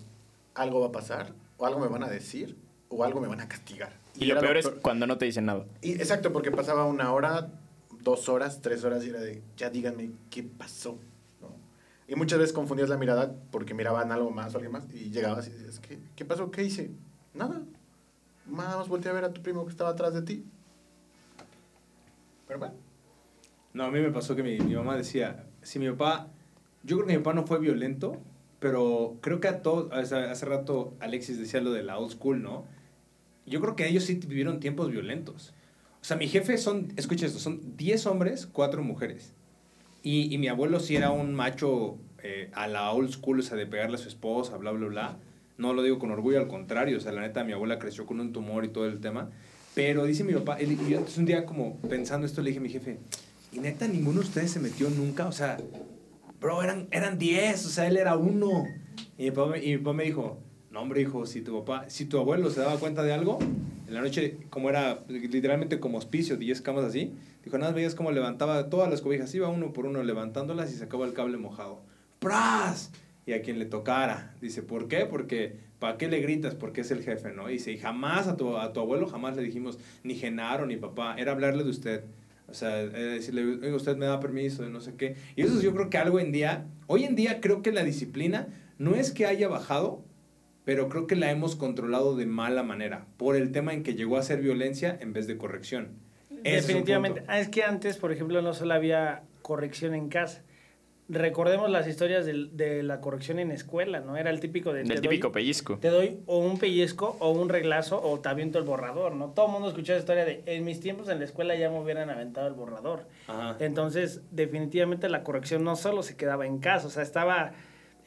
algo 0.56 0.80
va 0.82 0.88
a 0.88 0.92
pasar, 0.92 1.34
o 1.58 1.66
algo 1.66 1.80
me 1.80 1.88
van 1.88 2.04
a 2.04 2.10
decir, 2.10 2.56
o 2.90 3.04
algo 3.04 3.20
me 3.22 3.28
van 3.28 3.42
a 3.42 3.48
castigar. 3.48 3.94
Y 4.18 4.26
lo 4.26 4.34
era 4.34 4.42
peor 4.42 4.58
es 4.58 4.68
cuando 4.68 5.08
no 5.08 5.18
te 5.18 5.26
dicen 5.26 5.46
nada. 5.46 5.66
Y 5.82 5.94
exacto, 5.94 6.34
porque 6.34 6.52
pasaba 6.52 6.86
una 6.86 7.14
hora, 7.14 7.50
dos 8.02 8.30
horas, 8.30 8.62
tres 8.62 8.84
horas 8.84 9.04
y 9.06 9.10
era 9.10 9.20
de, 9.20 9.42
ya 9.58 9.70
díganme 9.70 10.12
qué 10.30 10.44
pasó. 10.44 10.98
¿no? 11.42 11.50
Y 12.08 12.16
muchas 12.16 12.40
veces 12.40 12.54
confundías 12.54 12.90
la 12.90 12.98
mirada 12.98 13.34
porque 13.52 13.74
miraban 13.74 14.12
algo 14.12 14.32
más 14.32 14.54
o 14.54 14.58
alguien 14.58 14.72
más 14.72 14.86
y 14.94 15.12
llegabas 15.12 15.48
y 15.48 15.52
decías, 15.52 15.80
¿qué, 15.80 16.00
qué 16.16 16.26
pasó? 16.26 16.52
¿Qué 16.52 16.64
hice? 16.64 16.92
Nada. 17.34 17.62
Nada 18.48 18.78
más 18.78 18.88
volteé 18.88 19.12
a 19.12 19.14
ver 19.14 19.24
a 19.24 19.34
tu 19.34 19.42
primo 19.42 19.66
que 19.66 19.72
estaba 19.72 19.92
atrás 19.92 20.14
de 20.14 20.22
ti. 20.24 20.46
Pero 22.48 22.60
bueno. 22.60 22.76
No, 23.74 23.86
a 23.86 23.92
mí 23.92 24.00
me 24.02 24.12
pasó 24.12 24.36
que 24.36 24.44
mi, 24.44 24.60
mi 24.60 24.76
mamá 24.76 24.98
decía, 24.98 25.46
si 25.62 25.80
mi 25.80 25.90
papá, 25.92 26.28
yo 26.84 26.98
creo 26.98 27.08
que 27.08 27.14
mi 27.14 27.24
papá 27.24 27.34
no 27.34 27.48
fue 27.48 27.60
violento, 27.60 28.18
pero 28.60 29.18
creo 29.22 29.40
que 29.40 29.48
a 29.48 29.62
todos, 29.62 29.92
hace, 29.94 30.16
hace 30.16 30.46
rato 30.46 30.94
Alexis 31.00 31.40
decía 31.40 31.62
lo 31.62 31.72
de 31.72 31.84
la 31.84 31.98
old 31.98 32.12
school, 32.12 32.44
¿no? 32.44 32.66
Yo 33.46 33.60
creo 33.62 33.76
que 33.76 33.88
ellos 33.88 34.04
sí 34.06 34.16
vivieron 34.16 34.60
tiempos 34.60 34.90
violentos. 34.92 35.54
O 36.02 36.04
sea, 36.06 36.18
mi 36.18 36.28
jefe 36.28 36.58
son, 36.58 36.94
escucha 36.96 37.26
esto, 37.26 37.40
son 37.40 37.78
10 37.78 38.06
hombres, 38.06 38.48
4 38.52 38.84
mujeres. 38.84 39.34
Y, 40.04 40.34
y 40.34 40.38
mi 40.38 40.48
abuelo 40.48 40.80
sí 40.80 40.96
era 40.96 41.12
un 41.12 41.34
macho 41.36 41.98
eh, 42.24 42.50
a 42.54 42.68
la 42.68 42.92
old 42.92 43.12
school, 43.12 43.40
o 43.40 43.44
sea, 43.44 43.56
de 43.58 43.68
pegarle 43.68 43.96
a 43.96 44.00
su 44.00 44.08
esposa, 44.10 44.58
bla, 44.58 44.72
bla, 44.72 44.88
bla. 44.88 45.18
No 45.58 45.74
lo 45.74 45.84
digo 45.84 46.00
con 46.00 46.10
orgullo, 46.12 46.40
al 46.40 46.48
contrario. 46.48 46.98
O 46.98 47.00
sea, 47.00 47.12
la 47.12 47.22
neta, 47.22 47.44
mi 47.44 47.52
abuela 47.54 47.78
creció 47.78 48.06
con 48.08 48.20
un 48.20 48.34
tumor 48.34 48.66
y 48.66 48.70
todo 48.70 48.88
el 48.88 49.00
tema. 49.00 49.30
Pero 49.76 50.06
dice 50.06 50.24
mi 50.24 50.34
papá, 50.34 50.58
él- 50.60 50.78
yo 50.90 50.98
entonces 50.98 51.18
un 51.20 51.26
día 51.26 51.46
como 51.46 51.78
pensando 51.82 52.26
esto, 52.26 52.42
le 52.42 52.50
dije 52.50 52.60
a 52.60 52.64
mi 52.64 52.70
jefe, 52.70 52.98
y 53.54 53.60
neta, 53.60 53.88
ninguno 53.88 54.22
de 54.22 54.28
ustedes 54.28 54.52
se 54.52 54.60
metió 54.60 54.90
nunca, 54.90 55.28
o 55.28 55.32
sea, 55.32 55.58
bro, 56.40 56.64
eran, 56.64 56.88
eran 56.92 57.18
10, 57.20 57.66
o 57.66 57.70
sea, 57.70 57.88
él 57.88 57.98
era 57.98 58.18
uno. 58.18 58.66
Y 59.18 59.26
mi, 59.26 59.32
papá, 59.32 59.58
y 59.60 59.72
mi 59.72 59.78
papá 59.78 59.94
me 59.94 60.04
dijo, 60.04 60.40
no, 60.72 60.82
hombre, 60.82 61.02
hijo, 61.02 61.26
si 61.26 61.42
tu 61.42 61.60
papá, 61.60 61.90
si 61.90 62.06
tu 62.06 62.18
abuelo 62.18 62.50
se 62.50 62.62
daba 62.62 62.80
cuenta 62.80 63.04
de 63.04 63.12
algo, 63.12 63.40
en 63.88 63.94
la 63.94 64.02
noche, 64.02 64.38
como 64.50 64.70
era 64.70 65.04
literalmente 65.10 65.82
como 65.82 65.98
hospicio, 65.98 66.38
10 66.38 66.62
camas 66.62 66.86
así, 66.86 67.12
dijo, 67.44 67.58
nada, 67.58 67.74
veías 67.74 67.94
cómo 67.94 68.12
levantaba 68.12 68.70
todas 68.70 68.90
las 68.90 69.02
cobijas, 69.02 69.36
iba 69.36 69.50
uno 69.50 69.74
por 69.74 69.86
uno 69.86 70.02
levantándolas 70.02 70.72
y 70.72 70.78
sacaba 70.78 71.06
el 71.06 71.14
cable 71.14 71.38
mojado. 71.38 71.82
¡Pras! 72.20 72.92
Y 73.26 73.34
a 73.34 73.42
quien 73.42 73.60
le 73.60 73.66
tocara. 73.66 74.34
Dice, 74.40 74.64
¿por 74.64 74.88
qué? 74.88 75.06
Porque, 75.06 75.58
¿para 75.80 75.98
qué 75.98 76.08
le 76.08 76.22
gritas? 76.22 76.56
Porque 76.56 76.82
es 76.82 76.92
el 76.92 77.04
jefe, 77.04 77.34
¿no? 77.34 77.48
Dice, 77.48 77.74
y 77.74 77.78
jamás 77.78 78.28
a 78.28 78.38
tu, 78.38 78.56
a 78.56 78.72
tu 78.72 78.80
abuelo 78.80 79.08
jamás 79.08 79.36
le 79.36 79.44
dijimos 79.44 79.78
ni 80.04 80.16
Genaro 80.16 80.66
ni 80.66 80.78
papá, 80.78 81.16
era 81.18 81.34
hablarle 81.34 81.66
de 81.66 81.70
usted. 81.70 82.04
O 82.48 82.54
sea, 82.54 82.80
era 82.80 83.14
decirle, 83.14 83.44
oiga, 83.44 83.76
usted 83.76 83.98
me 83.98 84.06
da 84.06 84.22
permiso, 84.22 84.68
no 84.70 84.80
sé 84.80 84.96
qué. 84.96 85.16
Y 85.36 85.42
eso 85.42 85.62
yo 85.62 85.74
creo 85.74 85.90
que 85.90 85.98
algo 85.98 86.20
en 86.22 86.32
día, 86.32 86.66
hoy 86.88 87.04
en 87.04 87.18
día 87.18 87.42
creo 87.42 87.62
que 87.62 87.74
la 87.74 87.84
disciplina 87.84 88.48
no 88.78 88.96
es 88.96 89.12
que 89.12 89.26
haya 89.26 89.50
bajado, 89.50 90.04
pero 90.66 90.90
creo 90.90 91.08
que 91.08 91.16
la 91.16 91.32
hemos 91.32 91.56
controlado 91.56 92.16
de 92.16 92.26
mala 92.26 92.64
manera, 92.64 93.06
por 93.18 93.36
el 93.36 93.52
tema 93.52 93.74
en 93.74 93.84
que 93.84 93.96
llegó 93.96 94.18
a 94.18 94.24
ser 94.24 94.42
violencia 94.42 94.98
en 95.02 95.14
vez 95.14 95.28
de 95.28 95.38
corrección. 95.38 95.90
Ese 96.44 96.58
es 96.58 96.68
Definitivamente. 96.68 97.22
punto. 97.22 97.32
Ah, 97.34 97.40
es 97.40 97.50
que 97.50 97.64
antes, 97.64 97.98
por 97.98 98.12
ejemplo, 98.12 98.42
no 98.42 98.54
solo 98.54 98.74
había 98.74 99.24
corrección 99.42 99.94
en 99.96 100.10
casa. 100.10 100.44
recordemos 101.10 101.70
las 101.70 101.88
historias 101.88 102.26
del- 102.26 102.56
de, 102.56 102.84
la 102.84 103.02
corrección 103.02 103.38
en 103.40 103.52
escuela, 103.52 104.00
¿no? 104.00 104.16
Era 104.16 104.30
el 104.30 104.40
típico 104.40 104.72
de... 104.72 104.84
te 104.84 104.94
doy- 104.94 105.02
típico 105.02 105.32
pellizco. 105.34 105.78
Te 105.78 105.90
doy 105.90 106.20
o 106.26 106.38
un 106.40 106.58
pellizco 106.58 107.18
o 107.20 107.32
un 107.32 107.50
reglazo 107.50 108.02
o 108.02 108.20
te 108.22 108.30
aviento 108.30 108.60
el 108.60 108.64
borrador, 108.64 109.14
¿no? 109.16 109.32
Todo 109.32 109.48
el 109.48 109.52
mundo 109.52 109.68
escuchó 109.68 109.92
esa 109.92 110.00
historia 110.00 110.24
de 110.24 110.42
en 110.46 110.64
mis 110.64 110.80
tiempos 110.80 111.10
en 111.10 111.20
la 111.20 111.26
escuela 111.26 111.54
ya 111.56 111.70
me 111.70 111.80
hubieran 111.82 112.10
aventado 112.10 112.48
el 112.48 112.54
borrador. 112.54 113.08
Ajá. 113.28 113.58
Entonces, 113.60 114.22
definitivamente 114.32 115.10
la 115.10 115.24
corrección 115.24 115.66
no 115.66 115.76
solo 115.76 116.02
se 116.02 116.16
quedaba 116.16 116.46
en 116.46 116.60
casa, 116.60 116.88
o 116.88 116.90
sea, 116.90 117.04
estaba 117.04 117.52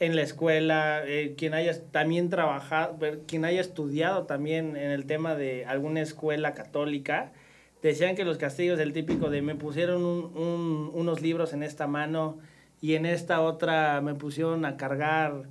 en 0.00 0.16
la 0.16 0.22
escuela, 0.22 1.02
eh, 1.06 1.34
quien 1.36 1.54
haya 1.54 1.80
también 1.92 2.28
trabajado, 2.28 2.98
quien 3.26 3.44
haya 3.44 3.60
estudiado 3.60 4.24
también 4.24 4.76
en 4.76 4.90
el 4.90 5.06
tema 5.06 5.34
de 5.36 5.64
alguna 5.66 6.00
escuela 6.00 6.52
católica, 6.54 7.32
decían 7.82 8.16
que 8.16 8.24
los 8.24 8.38
castigos, 8.38 8.78
el 8.80 8.92
típico 8.92 9.30
de 9.30 9.42
me 9.42 9.54
pusieron 9.54 10.04
un- 10.04 10.36
un- 10.36 10.90
unos 10.94 11.22
libros 11.22 11.52
en 11.52 11.62
esta 11.62 11.86
mano 11.86 12.38
y 12.80 12.94
en 12.94 13.06
esta 13.06 13.40
otra 13.40 14.00
me 14.00 14.14
pusieron 14.14 14.64
a 14.64 14.76
cargar 14.76 15.44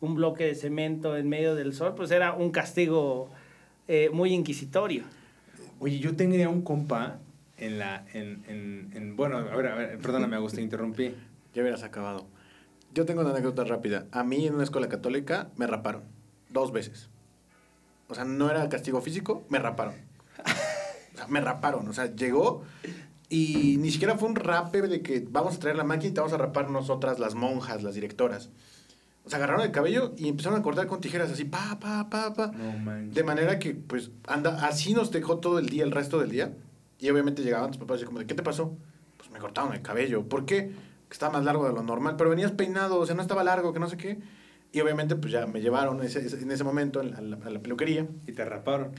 un 0.00 0.14
bloque 0.14 0.44
de 0.46 0.54
cemento 0.54 1.16
en 1.16 1.28
medio 1.28 1.54
del 1.54 1.74
sol, 1.74 1.94
pues 1.94 2.10
era 2.10 2.32
un 2.32 2.50
castigo 2.50 3.28
eh, 3.88 4.08
muy 4.12 4.32
inquisitorio. 4.32 5.02
Oye, 5.80 5.98
yo 5.98 6.14
tenía 6.14 6.48
un 6.48 6.62
compa 6.62 7.18
en 7.58 7.78
la. 7.80 8.04
En, 8.14 8.42
en, 8.48 8.90
en- 8.94 9.16
bueno, 9.16 9.38
a 9.38 9.56
ver, 9.56 9.66
a 9.66 9.74
ver, 9.74 9.98
perdóname, 9.98 10.36
Agustín, 10.36 10.62
interrumpí. 10.62 11.12
Ya 11.54 11.62
hubieras 11.62 11.82
acabado. 11.82 12.26
Yo 12.92 13.06
tengo 13.06 13.20
una 13.20 13.30
anécdota 13.30 13.64
rápida. 13.64 14.06
A 14.12 14.24
mí 14.24 14.46
en 14.46 14.54
una 14.54 14.64
escuela 14.64 14.88
católica 14.88 15.50
me 15.56 15.66
raparon. 15.66 16.02
Dos 16.48 16.72
veces. 16.72 17.08
O 18.08 18.14
sea, 18.14 18.24
no 18.24 18.50
era 18.50 18.68
castigo 18.68 19.00
físico, 19.00 19.44
me 19.48 19.58
raparon. 19.58 19.94
O 21.14 21.16
sea, 21.16 21.26
me 21.28 21.40
raparon. 21.40 21.86
O 21.88 21.92
sea, 21.92 22.14
llegó 22.14 22.62
y 23.28 23.76
ni 23.78 23.92
siquiera 23.92 24.18
fue 24.18 24.28
un 24.28 24.34
rape 24.34 24.82
de 24.82 25.02
que 25.02 25.24
vamos 25.30 25.56
a 25.56 25.58
traer 25.60 25.76
la 25.76 25.84
máquina 25.84 26.10
y 26.10 26.14
te 26.14 26.20
vamos 26.20 26.32
a 26.32 26.38
rapar 26.38 26.70
nosotras, 26.70 27.20
las 27.20 27.36
monjas, 27.36 27.82
las 27.82 27.94
directoras. 27.94 28.50
O 29.24 29.30
sea, 29.30 29.36
agarraron 29.36 29.62
el 29.62 29.70
cabello 29.70 30.14
y 30.16 30.28
empezaron 30.28 30.58
a 30.58 30.62
cortar 30.62 30.88
con 30.88 31.00
tijeras 31.00 31.30
así, 31.30 31.44
pa, 31.44 31.78
pa, 31.78 32.10
pa, 32.10 32.34
pa. 32.34 32.48
No 32.48 32.72
manches. 32.78 33.14
De 33.14 33.22
manera 33.22 33.60
que, 33.60 33.74
pues, 33.74 34.10
anda, 34.26 34.66
así 34.66 34.94
nos 34.94 35.12
dejó 35.12 35.38
todo 35.38 35.60
el 35.60 35.68
día, 35.68 35.84
el 35.84 35.92
resto 35.92 36.18
del 36.18 36.30
día. 36.30 36.56
Y 36.98 37.08
obviamente 37.10 37.42
llegaban 37.42 37.70
tus 37.70 37.78
papás 37.78 38.02
y 38.02 38.04
como, 38.04 38.18
de, 38.18 38.26
¿qué 38.26 38.34
te 38.34 38.42
pasó? 38.42 38.76
Pues 39.16 39.30
me 39.30 39.38
cortaron 39.38 39.72
el 39.74 39.82
cabello. 39.82 40.28
¿Por 40.28 40.44
qué? 40.44 40.72
Que 41.10 41.12
estaba 41.12 41.32
más 41.34 41.44
largo 41.44 41.66
de 41.66 41.74
lo 41.74 41.82
normal. 41.82 42.14
Pero 42.16 42.30
venías 42.30 42.52
peinado, 42.52 42.98
o 42.98 43.04
sea, 43.04 43.14
no 43.14 43.20
estaba 43.20 43.44
largo, 43.44 43.74
que 43.74 43.80
no 43.80 43.90
sé 43.90 43.98
qué. 43.98 44.18
Y 44.72 44.80
obviamente, 44.80 45.16
pues 45.16 45.30
ya 45.32 45.46
me 45.46 45.60
llevaron 45.60 46.02
ese- 46.02 46.24
ese- 46.24 46.40
en 46.40 46.50
ese 46.50 46.64
momento 46.64 47.00
a 47.00 47.02
la, 47.02 47.18
a 47.18 47.50
la 47.50 47.60
peluquería. 47.60 48.06
Y 48.26 48.32
te 48.32 48.44
raparon. 48.44 48.92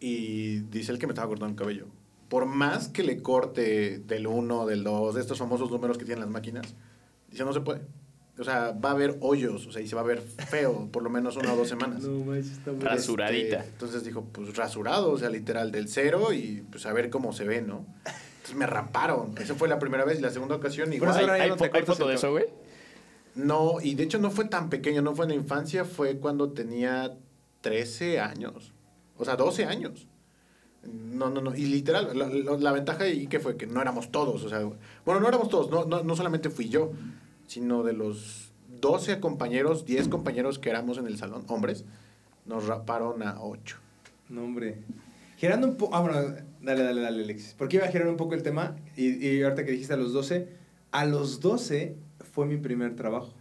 Y 0.00 0.60
dice 0.70 0.90
el 0.92 0.98
que 0.98 1.06
me 1.06 1.12
estaba 1.12 1.28
cortando 1.28 1.52
el 1.52 1.56
cabello. 1.56 1.86
Por 2.28 2.46
más 2.46 2.88
que 2.88 3.02
le 3.04 3.22
corte 3.22 3.98
del 4.00 4.26
1, 4.26 4.66
del 4.66 4.82
2, 4.84 5.14
de 5.14 5.20
estos 5.20 5.38
famosos 5.38 5.70
números 5.70 5.96
que 5.98 6.04
tienen 6.04 6.20
las 6.24 6.30
máquinas, 6.30 6.74
dice, 7.30 7.44
no 7.44 7.52
se 7.52 7.60
puede. 7.60 7.82
O 8.38 8.44
sea, 8.44 8.70
va 8.70 8.90
a 8.90 8.92
haber 8.92 9.16
hoyos, 9.20 9.66
o 9.66 9.72
sea, 9.72 9.82
y 9.82 9.88
se 9.88 9.96
va 9.96 10.02
a 10.02 10.04
ver 10.04 10.20
feo 10.20 10.88
por 10.92 11.02
lo 11.02 11.10
menos 11.10 11.36
una 11.36 11.52
o 11.52 11.56
dos 11.56 11.68
semanas. 11.68 12.02
No 12.08 12.24
manches, 12.24 12.52
está 12.52 12.70
muy. 12.70 12.80
Ras- 12.82 12.96
Rasuradita. 12.98 13.56
Este, 13.58 13.70
entonces 13.70 14.04
dijo, 14.04 14.24
pues 14.32 14.56
rasurado, 14.56 15.10
o 15.10 15.18
sea, 15.18 15.28
literal, 15.28 15.72
del 15.72 15.88
cero 15.88 16.32
y 16.32 16.62
pues 16.70 16.86
a 16.86 16.92
ver 16.92 17.10
cómo 17.10 17.32
se 17.32 17.44
ve, 17.44 17.60
¿no? 17.62 17.84
Entonces 18.48 18.56
me 18.56 18.66
raparon. 18.66 19.34
Esa 19.38 19.54
fue 19.54 19.68
la 19.68 19.78
primera 19.78 20.04
vez 20.04 20.18
y 20.18 20.22
la 20.22 20.30
segunda 20.30 20.54
ocasión 20.56 20.92
igual. 20.92 21.10
¿Hay, 21.14 21.40
hay 21.42 21.48
no 21.50 21.56
te 21.56 21.70
hay 21.72 21.82
foto 21.84 22.08
de 22.08 22.14
eso, 22.14 22.30
güey? 22.32 22.46
No, 23.34 23.80
y 23.82 23.94
de 23.94 24.04
hecho 24.04 24.18
no 24.18 24.30
fue 24.30 24.46
tan 24.46 24.68
pequeño, 24.70 25.02
no 25.02 25.14
fue 25.14 25.26
en 25.26 25.30
la 25.30 25.34
infancia, 25.36 25.84
fue 25.84 26.16
cuando 26.18 26.50
tenía 26.50 27.14
13 27.60 28.20
años. 28.20 28.72
O 29.16 29.24
sea, 29.24 29.36
12 29.36 29.64
años. 29.66 30.06
No, 30.82 31.28
no, 31.30 31.40
no. 31.40 31.54
Y 31.54 31.66
literal, 31.66 32.16
la, 32.18 32.26
la- 32.28 32.56
la 32.56 32.72
ventaja 32.72 33.06
y 33.06 33.26
que 33.26 33.38
fue 33.40 33.56
que 33.56 33.66
no 33.66 33.80
éramos 33.82 34.10
todos. 34.10 34.42
O 34.44 34.48
sea, 34.48 34.60
bueno, 35.04 35.20
no 35.20 35.28
éramos 35.28 35.48
todos, 35.50 35.70
no, 35.70 35.84
no, 35.84 36.02
no 36.02 36.16
solamente 36.16 36.50
fui 36.50 36.68
yo, 36.68 36.92
sino 37.46 37.82
de 37.82 37.92
los 37.92 38.52
12 38.80 39.20
compañeros, 39.20 39.84
10 39.84 40.08
compañeros 40.08 40.58
que 40.58 40.70
éramos 40.70 40.98
en 40.98 41.06
el 41.06 41.18
salón, 41.18 41.44
hombres, 41.48 41.84
nos 42.46 42.66
raparon 42.66 43.22
a 43.22 43.40
8. 43.42 43.76
No, 44.30 44.42
hombre. 44.44 44.78
Girando 45.36 45.66
un 45.68 45.76
poco. 45.76 45.94
Ah, 45.94 46.00
bueno, 46.00 46.34
dale, 46.62 46.82
dale, 46.82 47.00
dale, 47.00 47.22
Alexis. 47.24 47.54
Porque 47.56 47.76
iba 47.76 47.86
a 47.86 47.90
girar 47.90 48.08
un 48.08 48.16
poco 48.16 48.34
el 48.34 48.42
tema. 48.42 48.76
Y, 48.96 49.24
y 49.26 49.42
ahorita 49.42 49.64
que 49.64 49.72
dijiste 49.72 49.94
a 49.94 49.96
los 49.96 50.12
12, 50.12 50.48
a 50.92 51.04
los 51.04 51.40
12 51.40 51.96
fue 52.32 52.46
mi 52.46 52.56
primer 52.56 52.94
trabajo. 52.96 53.34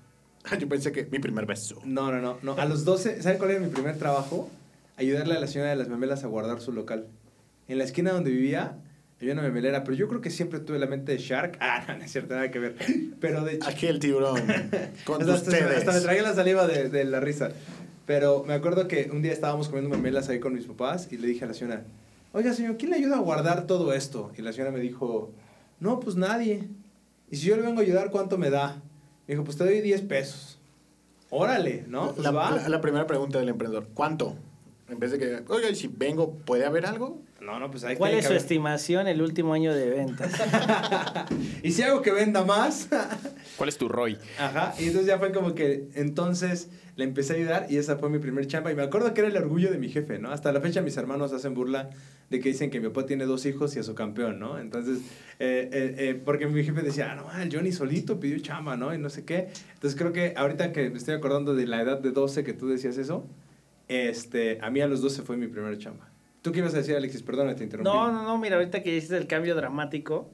Yo 0.60 0.70
pensé 0.70 0.92
que 0.92 1.06
mi 1.12 1.20
primer 1.20 1.46
beso. 1.46 1.82
No, 1.84 2.12
no, 2.12 2.22
no. 2.22 2.38
no. 2.42 2.54
A 2.62 2.66
los 2.66 2.86
12, 2.86 3.22
¿saben 3.22 3.38
cuál 3.38 3.52
era 3.52 3.60
mi 3.60 3.68
primer 3.68 3.98
trabajo? 3.98 4.50
Ayudarle 4.96 5.36
a 5.36 5.40
la 5.40 5.48
señora 5.48 5.70
de 5.72 5.76
las 5.76 5.90
memelas 5.90 6.24
a 6.24 6.28
guardar 6.28 6.62
su 6.62 6.72
local. 6.72 7.08
En 7.68 7.78
la 7.78 7.84
esquina 7.84 8.12
donde 8.14 8.32
vivía, 8.32 8.78
había 9.20 9.34
una 9.34 9.42
memelera, 9.42 9.84
pero 9.84 9.98
yo 9.98 10.08
creo 10.08 10.22
que 10.22 10.30
siempre 10.30 10.60
tuve 10.62 10.80
la 10.80 10.86
mente 10.88 11.12
de 11.12 11.18
Shark. 11.18 11.58
Ah, 11.60 11.84
no, 11.88 11.98
no 11.98 12.04
es 12.06 12.12
cierto, 12.12 12.34
nada 12.34 12.50
que 12.50 12.60
ver. 12.60 12.76
Pero 13.20 13.44
de 13.44 13.54
chico. 13.60 13.68
Aquí 13.68 13.88
el 13.88 14.00
tiburón. 14.00 14.38
Con 15.06 15.22
Hasta, 15.22 15.34
hasta- 15.34 15.52
ustedes. 15.52 15.78
hasta 15.80 15.92
me 15.92 16.00
tragué 16.00 16.22
la 16.22 16.34
saliva 16.34 16.66
de, 16.66 16.90
de 16.90 17.04
la 17.04 17.20
risa. 17.20 17.50
Pero 18.06 18.46
me 18.48 18.54
acuerdo 18.54 18.88
que 18.88 19.10
un 19.12 19.22
día 19.22 19.34
estábamos 19.34 19.68
comiendo 19.68 19.90
memelas 19.94 20.30
ahí 20.30 20.40
con 20.40 20.54
mis 20.54 20.66
papás 20.66 21.10
y 21.12 21.18
le 21.18 21.28
dije 21.28 21.44
a 21.44 21.48
la 21.50 21.54
señora, 21.54 21.84
oiga 22.38 22.54
señor, 22.54 22.78
¿quién 22.78 22.92
le 22.92 22.98
ayuda 22.98 23.18
a 23.18 23.22
guardar 23.22 23.66
todo 23.68 23.94
esto? 23.94 24.32
Y 24.38 24.42
la 24.42 24.52
señora 24.54 24.72
me 24.72 24.80
dijo, 24.80 25.32
no, 25.80 26.00
pues 26.00 26.16
nadie. 26.16 26.70
Y 27.32 27.36
si 27.38 27.48
yo 27.48 27.56
le 27.56 27.64
vengo 27.64 27.80
a 27.80 27.84
ayudar, 27.84 28.12
¿cuánto 28.12 28.38
me 28.38 28.50
da? 28.50 28.82
Me 29.28 29.34
dijo, 29.34 29.44
pues 29.44 29.58
te 29.58 29.64
doy 29.66 29.82
10 29.82 30.02
pesos. 30.04 30.60
Órale, 31.30 31.84
¿no? 31.88 32.12
Pues 32.14 32.24
la, 32.24 32.32
va. 32.32 32.52
la- 32.52 32.70
la 32.70 32.80
primera 32.82 33.06
pregunta 33.08 33.40
del 33.40 33.50
emprendedor. 33.50 33.88
¿Cuánto? 33.94 34.36
En 34.88 35.00
vez 35.00 35.12
de 35.12 35.20
que, 35.20 35.44
oiga, 35.50 35.70
y 35.70 35.76
si 35.76 35.88
vengo, 35.88 36.32
¿puede 36.46 36.66
haber 36.66 36.86
algo? 36.86 37.20
No, 37.48 37.60
no, 37.62 37.72
pues 37.72 37.86
ahí 37.86 37.96
¿Cuál 37.96 38.12
es 38.12 38.18
que 38.18 38.22
su 38.24 38.28
haber- 38.34 38.42
estimación 38.42 39.08
el 39.08 39.22
último 39.22 39.54
año 39.54 39.74
de 39.74 39.90
ventas? 39.90 40.34
y 41.64 41.72
si 41.72 41.82
hago 41.82 42.02
que 42.02 42.12
venda 42.12 42.44
más. 42.44 42.90
¿Cuál 43.56 43.70
es 43.70 43.78
tu 43.78 43.88
ROI? 43.88 44.18
Ajá, 44.38 44.74
y 44.78 44.88
entonces 44.88 45.08
ya 45.08 45.18
fue 45.18 45.32
como 45.32 45.56
que 45.56 45.88
entonces 45.96 46.70
le 46.98 47.06
empecé 47.06 47.32
a 47.32 47.36
ayudar 47.38 47.68
y 47.70 47.78
esa 47.78 47.96
fue 47.96 48.10
mi 48.10 48.20
primer 48.20 48.48
chamba. 48.48 48.70
Y 48.74 48.76
me 48.76 48.84
acuerdo 48.84 49.14
que 49.14 49.22
era 49.22 49.30
el 49.30 49.38
orgullo 49.38 49.72
de 49.72 49.78
mi 49.78 49.88
jefe, 49.88 50.20
¿no? 50.20 50.30
Hasta 50.30 50.52
la 50.52 50.60
fecha 50.60 50.82
mis 50.82 50.98
hermanos 50.98 51.32
hacen 51.32 51.54
burla 51.54 51.90
de 52.30 52.42
que 52.42 52.50
dicen 52.50 52.70
que 52.70 52.82
mi 52.82 52.90
papá 52.90 53.06
tiene 53.06 53.24
dos 53.26 53.46
hijos 53.46 53.74
y 53.78 53.80
es 53.80 53.86
su 53.86 53.96
campeón, 53.96 54.40
¿no? 54.40 54.60
Entonces, 54.60 55.00
eh, 55.40 55.70
eh, 55.72 55.96
eh, 56.00 56.22
porque 56.26 56.48
mi 56.48 56.66
jefe 56.66 56.82
decía, 56.82 57.14
ah, 57.14 57.16
no, 57.16 57.42
el 57.42 57.50
Johnny 57.56 57.72
solito 57.72 58.20
pidió 58.20 58.38
chamba, 58.40 58.76
¿no? 58.76 58.94
Y 58.94 58.98
no 58.98 59.10
sé 59.10 59.24
qué. 59.24 59.48
Entonces 59.76 59.98
creo 59.98 60.12
que 60.12 60.34
ahorita 60.36 60.74
que 60.74 60.90
me 60.90 60.98
estoy 60.98 61.16
acordando 61.16 61.56
de 61.56 61.66
la 61.66 61.82
edad 61.82 61.98
de 62.02 62.12
12 62.12 62.44
que 62.44 62.52
tú 62.52 62.68
decías 62.68 62.98
eso, 62.98 63.26
este, 63.88 64.60
a 64.62 64.70
mí 64.70 64.82
a 64.82 64.88
los 64.88 65.02
12 65.02 65.22
fue 65.22 65.38
mi 65.38 65.48
primer 65.48 65.78
chamba. 65.78 66.10
¿Tú 66.48 66.54
qué 66.54 66.60
ibas 66.60 66.74
a 66.76 66.78
decir, 66.78 66.96
Alexis? 66.96 67.24
Perdona, 67.24 67.56
te 67.56 67.66
interrumpí. 67.66 67.92
No, 67.92 68.10
no, 68.10 68.24
no, 68.24 68.38
mira, 68.38 68.56
ahorita 68.56 68.82
que 68.82 68.96
hiciste 68.96 69.18
el 69.18 69.28
cambio 69.28 69.54
dramático, 69.54 70.32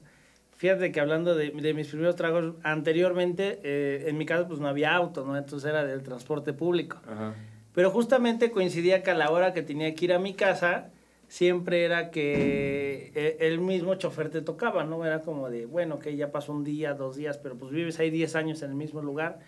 fíjate 0.56 0.92
que 0.92 1.00
hablando 1.00 1.34
de, 1.34 1.50
de 1.50 1.74
mis 1.74 1.88
primeros 1.88 2.14
tragos, 2.14 2.54
anteriormente, 2.62 3.58
eh, 3.64 4.04
en 4.06 4.16
mi 4.16 4.24
caso, 4.24 4.46
pues 4.46 4.60
no 4.60 4.68
había 4.68 4.94
auto, 4.94 5.24
¿no? 5.24 5.36
Entonces 5.36 5.68
era 5.68 5.84
del 5.84 6.04
transporte 6.04 6.52
público. 6.52 7.00
Ajá. 7.04 7.34
Pero 7.74 7.90
justamente 7.90 8.52
coincidía 8.52 9.02
que 9.02 9.10
a 9.10 9.14
la 9.14 9.28
hora 9.32 9.52
que 9.52 9.62
tenía 9.62 9.92
que 9.96 10.04
ir 10.04 10.12
a 10.12 10.20
mi 10.20 10.34
casa, 10.34 10.92
siempre 11.26 11.84
era 11.84 12.12
que 12.12 13.10
eh, 13.16 13.38
el 13.40 13.58
mismo 13.58 13.96
chofer 13.96 14.30
te 14.30 14.40
tocaba, 14.40 14.84
¿no? 14.84 15.04
Era 15.04 15.20
como 15.22 15.50
de, 15.50 15.66
bueno, 15.66 15.98
que 15.98 16.14
ya 16.14 16.30
pasó 16.30 16.52
un 16.52 16.62
día, 16.62 16.94
dos 16.94 17.16
días, 17.16 17.38
pero 17.38 17.56
pues 17.56 17.72
vives 17.72 17.98
ahí 17.98 18.10
10 18.10 18.36
años 18.36 18.62
en 18.62 18.70
el 18.70 18.76
mismo 18.76 19.02
lugar 19.02 19.40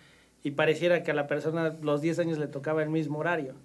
y 0.43 0.51
pareciera 0.51 1.01
que 1.01 1.11
a 1.11 1.13
la 1.13 1.27
persona 1.27 1.77
los 1.81 2.01
10 2.01 2.19
años 2.19 2.37
le 2.37 2.47
tocaba 2.47 2.83
el 2.83 2.89
mismo 2.89 3.19
horario. 3.19 3.55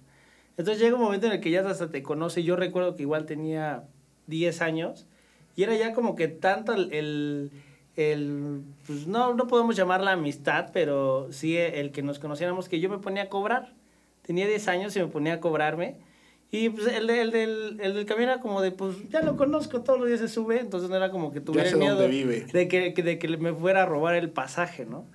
Entonces 0.57 0.81
llega 0.83 0.95
un 0.95 1.01
momento 1.01 1.25
en 1.27 1.33
el 1.33 1.39
que 1.41 1.49
ya 1.51 1.67
hasta 1.67 1.89
te 1.89 2.03
conoce. 2.03 2.43
Yo 2.43 2.55
recuerdo 2.55 2.95
que 2.95 3.03
igual 3.03 3.25
tenía 3.25 3.83
10 4.27 4.61
años 4.61 5.07
y 5.55 5.63
era 5.63 5.75
ya 5.75 5.93
como 5.93 6.15
que 6.15 6.27
tanto 6.27 6.73
el, 6.73 6.91
el, 6.93 7.51
el, 7.95 8.61
pues 8.85 9.07
no, 9.07 9.33
no 9.33 9.47
podemos 9.47 9.75
llamarla 9.75 10.11
amistad, 10.11 10.69
pero 10.73 11.27
sí 11.31 11.57
el 11.57 11.91
que 11.91 12.01
nos 12.03 12.19
conociéramos, 12.19 12.69
que 12.69 12.79
yo 12.79 12.89
me 12.89 12.97
ponía 12.99 13.23
a 13.23 13.29
cobrar. 13.29 13.73
Tenía 14.23 14.47
10 14.47 14.67
años 14.67 14.95
y 14.95 14.99
me 14.99 15.07
ponía 15.07 15.33
a 15.33 15.39
cobrarme. 15.39 15.97
Y 16.51 16.69
pues 16.69 16.85
el, 16.87 17.07
de- 17.07 17.21
el, 17.21 17.31
del, 17.31 17.79
el 17.81 17.93
del 17.95 18.05
camión 18.05 18.29
era 18.29 18.39
como 18.39 18.61
de, 18.61 18.71
pues 18.71 19.09
ya 19.09 19.21
lo 19.23 19.35
conozco, 19.37 19.81
todos 19.81 19.97
los 19.99 20.07
días 20.07 20.19
se 20.19 20.27
sube, 20.27 20.59
entonces 20.59 20.87
no 20.87 20.95
era 20.95 21.09
como 21.09 21.31
que 21.33 21.41
tuviera 21.41 21.67
miedo 21.79 21.97
vive. 22.07 22.45
de 22.53 22.67
que- 22.67 22.91
de 23.01 23.17
que 23.17 23.27
me 23.37 23.53
fuera 23.53 23.83
a 23.83 23.85
robar 23.87 24.13
el 24.13 24.29
pasaje, 24.29 24.85
¿no? 24.85 25.05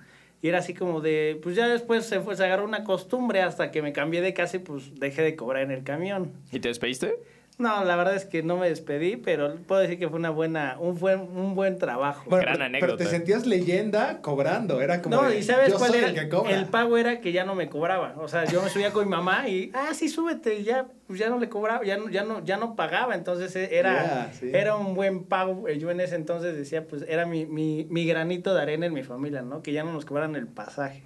Y 0.41 0.47
era 0.47 0.59
así 0.59 0.73
como 0.73 1.01
de, 1.01 1.39
pues 1.43 1.55
ya 1.55 1.67
después 1.67 2.05
se, 2.05 2.21
fue, 2.21 2.35
se 2.35 2.45
agarró 2.45 2.63
una 2.63 2.83
costumbre 2.83 3.41
hasta 3.41 3.71
que 3.71 3.81
me 3.81 3.91
cambié 3.91 4.21
de 4.21 4.33
casa 4.33 4.57
y 4.57 4.59
pues 4.59 4.97
dejé 4.99 5.21
de 5.21 5.35
cobrar 5.35 5.63
en 5.63 5.71
el 5.71 5.83
camión. 5.83 6.31
¿Y 6.51 6.59
te 6.59 6.69
despediste? 6.69 7.17
No, 7.59 7.83
la 7.83 7.97
verdad 7.97 8.15
es 8.15 8.23
que 8.23 8.41
no 8.41 8.55
me 8.55 8.69
despedí, 8.69 9.17
pero 9.17 9.53
puedo 9.67 9.81
decir 9.81 9.99
que 9.99 10.07
fue 10.07 10.17
una 10.17 10.29
buena, 10.29 10.77
un 10.79 10.97
buen, 10.97 11.19
un 11.19 11.55
buen 11.55 11.77
trabajo. 11.77 12.23
Bueno, 12.29 12.43
Gran 12.43 12.53
pero, 12.55 12.65
anécdota. 12.65 12.95
pero 12.95 12.97
te 12.97 13.05
sentías 13.13 13.45
leyenda 13.45 14.21
cobrando, 14.21 14.81
era 14.81 15.01
como 15.01 15.17
no, 15.17 15.29
de, 15.29 15.39
y 15.39 15.43
¿sabes 15.43 15.73
yo 15.73 15.77
cuál 15.77 15.91
soy 15.91 15.99
era? 15.99 16.07
el 16.07 16.15
que 16.15 16.29
cobra. 16.29 16.55
El 16.55 16.67
pago 16.67 16.97
era 16.97 17.19
que 17.19 17.33
ya 17.33 17.43
no 17.43 17.55
me 17.55 17.67
cobraba. 17.67 18.15
O 18.17 18.29
sea, 18.29 18.45
yo 18.45 18.61
me 18.63 18.69
subía 18.69 18.93
con 18.93 19.03
mi 19.03 19.11
mamá 19.11 19.49
y, 19.49 19.71
ah, 19.73 19.89
sí, 19.93 20.07
súbete, 20.07 20.59
y 20.59 20.63
ya, 20.63 20.87
pues 21.05 21.19
ya 21.19 21.29
no 21.29 21.37
le 21.37 21.49
cobraba, 21.49 21.83
ya 21.83 21.97
no, 21.97 22.09
ya 22.09 22.23
no, 22.23 22.41
ya 22.45 22.55
no 22.55 22.77
pagaba. 22.77 23.13
Entonces 23.13 23.53
eh, 23.57 23.77
era, 23.77 24.31
sí. 24.31 24.51
era 24.53 24.77
un 24.77 24.95
buen 24.95 25.25
pago. 25.25 25.67
Eh, 25.67 25.77
Yo 25.79 25.91
en 25.91 25.99
ese 25.99 26.15
entonces 26.15 26.55
decía, 26.55 26.87
pues 26.87 27.03
era 27.09 27.25
mi, 27.25 27.45
mi, 27.45 27.85
mi 27.89 28.05
granito 28.05 28.53
de 28.55 28.61
arena 28.61 28.85
en 28.85 28.93
mi 28.93 29.03
familia, 29.03 29.41
¿no? 29.41 29.61
Que 29.61 29.73
ya 29.73 29.83
no 29.83 29.91
nos 29.91 30.05
cobraran 30.05 30.37
el 30.37 30.47
pasaje. 30.47 31.03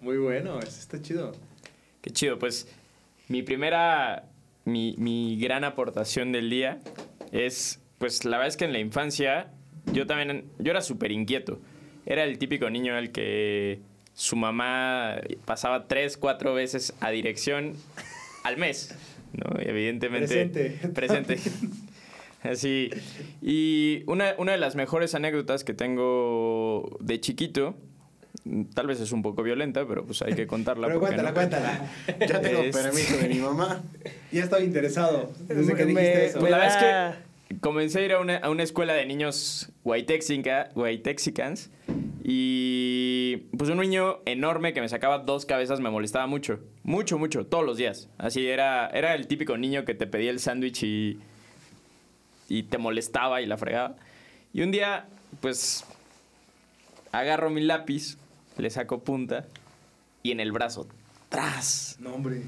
Muy 0.00 0.18
bueno, 0.18 0.58
eso 0.58 0.80
está 0.80 1.00
chido. 1.00 1.30
Qué 2.00 2.10
chido, 2.10 2.40
pues 2.40 2.66
mi 3.28 3.44
primera, 3.44 4.24
mi, 4.66 4.94
mi 4.98 5.38
gran 5.38 5.64
aportación 5.64 6.32
del 6.32 6.50
día 6.50 6.80
es, 7.32 7.80
pues 7.98 8.24
la 8.24 8.36
verdad 8.36 8.48
es 8.48 8.56
que 8.56 8.66
en 8.66 8.72
la 8.72 8.78
infancia 8.78 9.50
yo 9.92 10.06
también, 10.06 10.44
yo 10.58 10.70
era 10.72 10.82
súper 10.82 11.12
inquieto. 11.12 11.58
Era 12.04 12.24
el 12.24 12.38
típico 12.38 12.68
niño 12.68 12.94
al 12.94 13.10
que 13.10 13.80
su 14.12 14.36
mamá 14.36 15.16
pasaba 15.44 15.88
tres, 15.88 16.16
cuatro 16.16 16.54
veces 16.54 16.94
a 17.00 17.10
dirección 17.10 17.74
al 18.44 18.56
mes, 18.56 18.94
¿no? 19.32 19.60
Y 19.60 19.68
evidentemente... 19.68 20.46
Presente. 20.46 20.88
Presente. 20.88 21.38
Así. 22.42 22.90
Y 23.42 24.02
una, 24.06 24.34
una 24.38 24.52
de 24.52 24.58
las 24.58 24.76
mejores 24.76 25.14
anécdotas 25.14 25.64
que 25.64 25.74
tengo 25.74 26.96
de 27.00 27.20
chiquito, 27.20 27.76
tal 28.74 28.86
vez 28.86 29.00
es 29.00 29.12
un 29.12 29.22
poco 29.22 29.42
violenta, 29.42 29.86
pero 29.86 30.04
pues 30.04 30.22
hay 30.22 30.34
que 30.34 30.46
contarla. 30.48 30.86
Pero 30.88 31.00
cuéntala, 31.00 31.28
no? 31.30 31.34
cuéntala. 31.34 31.90
Ya 32.26 32.40
tengo 32.40 32.60
Es- 32.62 32.76
permiso 32.76 33.16
de 33.16 33.28
mi 33.28 33.38
mamá. 33.40 33.82
Ya 34.32 34.42
estoy 34.44 34.64
interesado 34.64 35.30
desde 35.48 35.74
que 35.74 35.84
Me- 35.86 35.92
dijiste 36.00 36.26
eso. 36.26 36.38
Pues 36.40 36.50
la 36.50 36.58
verdad 36.58 36.80
da- 36.80 37.10
es 37.10 37.16
que 37.48 37.56
comencé 37.60 38.00
a 38.00 38.02
ir 38.04 38.12
a 38.12 38.18
una, 38.20 38.36
a 38.38 38.50
una 38.50 38.62
escuela 38.64 38.92
de 38.92 39.06
niños 39.06 39.70
guaitexicans 39.84 41.70
y 42.24 43.36
pues 43.56 43.70
un 43.70 43.78
niño 43.78 44.18
enorme 44.26 44.72
que 44.74 44.80
me 44.80 44.88
sacaba 44.88 45.18
dos 45.20 45.46
cabezas 45.46 45.78
me 45.80 45.88
molestaba 45.90 46.26
mucho, 46.26 46.58
mucho, 46.82 47.18
mucho, 47.18 47.46
todos 47.46 47.64
los 47.64 47.76
días. 47.78 48.08
Así 48.18 48.46
era, 48.46 48.88
era 48.88 49.14
el 49.14 49.26
típico 49.28 49.56
niño 49.56 49.84
que 49.84 49.94
te 49.94 50.06
pedía 50.08 50.30
el 50.30 50.40
sándwich 50.40 50.82
y, 50.82 51.20
y 52.48 52.64
te 52.64 52.78
molestaba 52.78 53.40
y 53.42 53.46
la 53.46 53.56
fregaba. 53.56 53.94
Y 54.52 54.62
un 54.62 54.72
día, 54.72 55.06
pues, 55.40 55.84
agarro 57.12 57.48
mi 57.48 57.60
lápiz, 57.62 58.18
le 58.62 58.70
saco 58.70 59.02
punta 59.02 59.46
y 60.22 60.30
en 60.32 60.40
el 60.40 60.52
brazo, 60.52 60.86
¡tras! 61.28 61.96
No, 62.00 62.14
hombre. 62.14 62.42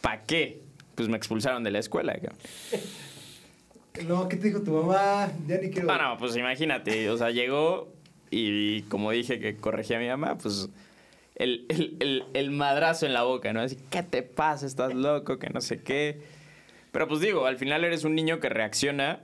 ¿Pa' 0.00 0.22
qué? 0.22 0.60
Pues 0.94 1.08
me 1.08 1.16
expulsaron 1.16 1.62
de 1.64 1.70
la 1.70 1.78
escuela. 1.78 2.14
cabrón. 2.14 2.38
No, 4.06 4.28
¿qué 4.28 4.36
te 4.36 4.48
dijo 4.48 4.62
tu 4.62 4.72
mamá? 4.72 5.30
Ya 5.46 5.58
ni 5.58 5.70
quiero. 5.70 5.90
Ah, 5.90 5.98
no, 6.12 6.18
pues 6.18 6.36
imagínate, 6.36 7.10
o 7.10 7.16
sea, 7.16 7.30
llegó 7.30 7.92
y 8.30 8.82
como 8.82 9.10
dije 9.10 9.38
que 9.38 9.56
corregía 9.56 9.98
a 9.98 10.00
mi 10.00 10.08
mamá, 10.08 10.38
pues 10.38 10.68
el, 11.34 11.66
el, 11.68 11.96
el, 12.00 12.24
el 12.32 12.50
madrazo 12.50 13.04
en 13.06 13.12
la 13.12 13.22
boca, 13.24 13.52
¿no? 13.52 13.60
Así, 13.60 13.76
¿qué 13.90 14.02
te 14.02 14.22
pasa? 14.22 14.66
¿Estás 14.66 14.94
loco? 14.94 15.38
Que 15.38 15.50
no 15.50 15.60
sé 15.60 15.82
qué. 15.82 16.20
Pero 16.92 17.08
pues 17.08 17.20
digo, 17.20 17.46
al 17.46 17.56
final 17.58 17.84
eres 17.84 18.04
un 18.04 18.14
niño 18.14 18.40
que 18.40 18.48
reacciona 18.48 19.20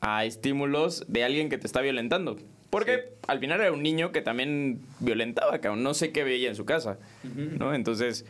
a 0.00 0.24
estímulos 0.24 1.04
de 1.08 1.24
alguien 1.24 1.48
que 1.50 1.58
te 1.58 1.66
está 1.66 1.80
violentando. 1.82 2.36
Porque 2.70 3.14
al 3.26 3.40
final 3.40 3.60
era 3.60 3.72
un 3.72 3.82
niño 3.82 4.12
que 4.12 4.22
también 4.22 4.80
violentaba, 5.00 5.58
cabrón. 5.60 5.82
No 5.82 5.92
sé 5.92 6.12
qué 6.12 6.22
veía 6.24 6.48
en 6.48 6.54
su 6.56 6.64
casa, 6.64 6.98
¿no? 7.34 7.74
Entonces, 7.74 8.24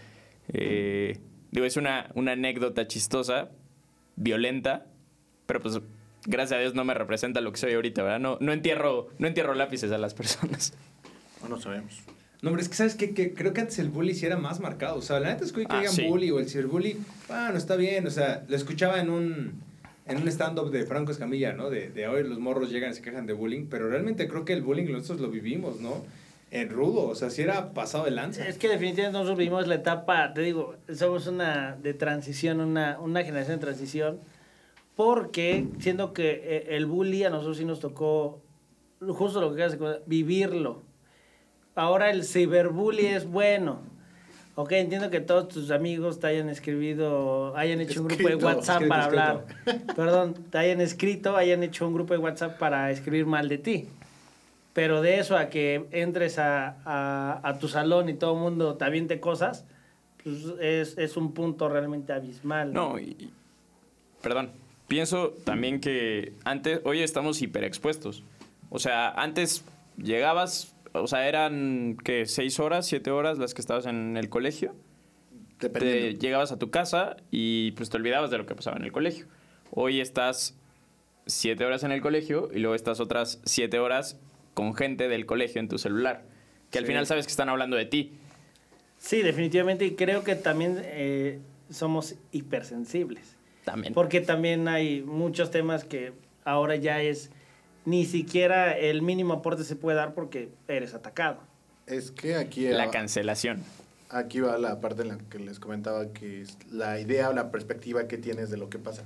eh, 0.52 1.18
digo, 1.50 1.66
es 1.66 1.76
una, 1.76 2.10
una 2.14 2.32
anécdota 2.32 2.86
chistosa, 2.86 3.50
violenta, 4.16 4.86
pero 5.46 5.60
pues 5.60 5.78
gracias 6.26 6.56
a 6.58 6.60
Dios 6.60 6.74
no 6.74 6.84
me 6.84 6.94
representa 6.94 7.40
lo 7.40 7.52
que 7.52 7.58
soy 7.58 7.74
ahorita, 7.74 8.02
¿verdad? 8.02 8.20
No, 8.20 8.38
no, 8.40 8.52
entierro, 8.52 9.08
no 9.18 9.26
entierro 9.26 9.54
lápices 9.54 9.92
a 9.92 9.98
las 9.98 10.14
personas. 10.14 10.72
No 11.42 11.48
lo 11.48 11.60
sabemos. 11.60 12.00
No, 12.42 12.48
hombre, 12.50 12.62
es 12.62 12.70
que 12.70 12.74
sabes 12.76 12.94
qué? 12.94 13.12
que 13.12 13.34
creo 13.34 13.52
que 13.52 13.60
antes 13.60 13.78
el 13.78 13.90
bully 13.90 14.14
sí 14.14 14.24
era 14.24 14.38
más 14.38 14.60
marcado. 14.60 14.96
O 14.96 15.02
sea, 15.02 15.20
la 15.20 15.28
neta 15.32 15.44
es 15.44 15.52
que 15.52 15.60
hoy 15.60 15.66
que 15.66 15.74
Ah, 15.74 15.80
digan 15.80 15.92
sí. 15.94 16.06
bully 16.06 16.30
o 16.30 16.38
el 16.38 16.48
ciberbully, 16.48 16.96
bueno, 17.28 17.58
está 17.58 17.76
bien. 17.76 18.06
O 18.06 18.10
sea, 18.10 18.44
lo 18.48 18.56
escuchaba 18.56 18.98
en 19.00 19.10
un, 19.10 19.62
en 20.10 20.22
un 20.22 20.28
stand-up 20.28 20.70
de 20.70 20.84
Franco 20.84 21.12
Escamilla, 21.12 21.52
¿no? 21.52 21.70
De, 21.70 21.90
de 21.90 22.08
hoy 22.08 22.24
los 22.24 22.38
morros 22.38 22.70
llegan 22.70 22.90
y 22.90 22.94
se 22.94 23.02
quejan 23.02 23.26
de 23.26 23.32
bullying, 23.32 23.66
pero 23.70 23.88
realmente 23.88 24.28
creo 24.28 24.44
que 24.44 24.52
el 24.52 24.62
bullying 24.62 24.90
nosotros 24.90 25.20
lo 25.20 25.30
vivimos, 25.30 25.80
¿no? 25.80 26.04
En 26.50 26.68
rudo, 26.68 27.06
o 27.06 27.14
sea, 27.14 27.30
si 27.30 27.42
era 27.42 27.72
pasado 27.72 28.04
de 28.04 28.10
lanza. 28.10 28.46
Es 28.46 28.58
que 28.58 28.68
definitivamente 28.68 29.12
nosotros 29.12 29.38
vivimos 29.38 29.68
la 29.68 29.76
etapa, 29.76 30.34
te 30.34 30.40
digo, 30.40 30.74
somos 30.92 31.28
una 31.28 31.76
de 31.80 31.94
transición, 31.94 32.60
una, 32.60 32.98
una 32.98 33.22
generación 33.22 33.58
de 33.58 33.66
transición, 33.66 34.20
porque 34.96 35.68
siendo 35.78 36.12
que 36.12 36.40
eh, 36.42 36.76
el 36.76 36.86
bully 36.86 37.22
a 37.22 37.30
nosotros 37.30 37.56
sí 37.58 37.64
nos 37.64 37.78
tocó, 37.78 38.42
justo 39.00 39.40
lo 39.40 39.50
que 39.50 39.56
quieras 39.56 39.78
vivirlo. 40.06 40.82
Ahora 41.76 42.10
el 42.10 42.24
ciberbully 42.24 43.06
es 43.06 43.26
bueno. 43.26 43.80
Ok, 44.62 44.72
entiendo 44.72 45.08
que 45.10 45.20
todos 45.20 45.48
tus 45.48 45.70
amigos 45.70 46.20
te 46.20 46.26
hayan 46.26 46.48
escribido, 46.50 47.56
hayan 47.56 47.80
hecho 47.80 48.02
un 48.02 48.08
grupo 48.08 48.22
de 48.24 48.34
Escrito, 48.34 48.46
WhatsApp 48.46 48.82
escrito, 48.82 48.88
para 48.88 49.04
hablar. 49.06 49.44
Perdón, 49.96 50.34
te 50.50 50.58
hayan 50.58 50.80
escrito, 50.82 51.36
hayan 51.36 51.62
hecho 51.62 51.86
un 51.88 51.94
grupo 51.94 52.12
de 52.12 52.18
WhatsApp 52.18 52.58
para 52.58 52.90
escribir 52.90 53.24
mal 53.24 53.48
de 53.48 53.56
ti. 53.58 53.88
Pero 54.74 55.00
de 55.00 55.18
eso 55.18 55.36
a 55.38 55.48
que 55.48 55.86
entres 55.92 56.38
a, 56.38 56.76
a, 56.84 57.40
a 57.42 57.58
tu 57.58 57.68
salón 57.68 58.08
y 58.10 58.14
todo 58.14 58.34
el 58.34 58.40
mundo 58.40 58.74
te 58.74 58.84
aviente 58.84 59.18
cosas, 59.18 59.64
pues 60.22 60.36
es, 60.60 60.98
es 60.98 61.16
un 61.16 61.32
punto 61.32 61.68
realmente 61.68 62.12
abismal. 62.12 62.72
No, 62.72 62.98
y, 62.98 63.16
y- 63.18 63.32
perdón. 64.22 64.50
Pienso 64.88 65.30
también 65.44 65.80
que 65.80 66.32
antes, 66.44 66.80
hoy 66.84 67.00
estamos 67.00 67.40
hiperexpuestos. 67.40 68.24
O 68.70 68.78
sea, 68.78 69.10
antes 69.10 69.64
llegabas, 69.96 70.74
o 70.92 71.06
sea, 71.06 71.28
eran, 71.28 71.96
¿qué? 72.04 72.26
¿Seis 72.26 72.58
horas, 72.60 72.86
siete 72.86 73.10
horas 73.10 73.38
las 73.38 73.54
que 73.54 73.60
estabas 73.60 73.86
en 73.86 74.16
el 74.16 74.28
colegio? 74.28 74.74
te 75.58 76.14
llegabas 76.14 76.52
a 76.52 76.58
tu 76.58 76.70
casa 76.70 77.16
y 77.30 77.72
pues 77.72 77.90
te 77.90 77.98
olvidabas 77.98 78.30
de 78.30 78.38
lo 78.38 78.46
que 78.46 78.54
pasaba 78.54 78.78
en 78.78 78.84
el 78.84 78.92
colegio. 78.92 79.26
Hoy 79.70 80.00
estás 80.00 80.56
siete 81.26 81.66
horas 81.66 81.84
en 81.84 81.92
el 81.92 82.00
colegio 82.00 82.48
y 82.50 82.60
luego 82.60 82.74
estás 82.74 82.98
otras 82.98 83.42
siete 83.44 83.78
horas 83.78 84.18
con 84.54 84.74
gente 84.74 85.06
del 85.08 85.26
colegio 85.26 85.60
en 85.60 85.68
tu 85.68 85.76
celular. 85.76 86.24
Que 86.70 86.78
al 86.78 86.84
Sí. 86.84 86.88
final 86.88 87.06
sabes 87.06 87.26
que 87.26 87.30
están 87.30 87.50
hablando 87.50 87.76
de 87.76 87.84
ti. 87.84 88.12
Sí, 88.96 89.20
definitivamente, 89.20 89.84
y 89.84 89.96
creo 89.96 90.24
que 90.24 90.34
también 90.34 90.80
eh, 90.82 91.40
somos 91.68 92.14
hipersensibles. 92.32 93.36
También. 93.64 93.92
Porque 93.92 94.22
también 94.22 94.66
hay 94.66 95.02
muchos 95.02 95.50
temas 95.50 95.84
que 95.84 96.12
ahora 96.44 96.76
ya 96.76 97.02
es 97.02 97.30
ni 97.84 98.04
siquiera 98.06 98.76
el 98.76 99.02
mínimo 99.02 99.34
aporte 99.34 99.64
se 99.64 99.76
puede 99.76 99.96
dar 99.96 100.14
porque 100.14 100.50
eres 100.68 100.94
atacado. 100.94 101.38
Es 101.86 102.10
que 102.10 102.36
aquí, 102.36 102.68
La 102.68 102.90
cancelación. 102.90 103.62
aquí 104.10 104.40
va 104.40 104.58
la 104.58 104.80
parte 104.80 105.02
en 105.02 105.08
la 105.08 105.18
que 105.18 105.38
les 105.38 105.58
comentaba 105.58 106.12
que 106.12 106.42
es 106.42 106.56
la 106.70 107.00
idea 107.00 107.30
o 107.30 107.32
la 107.32 107.50
perspectiva 107.50 108.06
que 108.06 108.18
tienes 108.18 108.50
de 108.50 108.56
lo 108.56 108.68
que 108.70 108.78
pasa. 108.78 109.04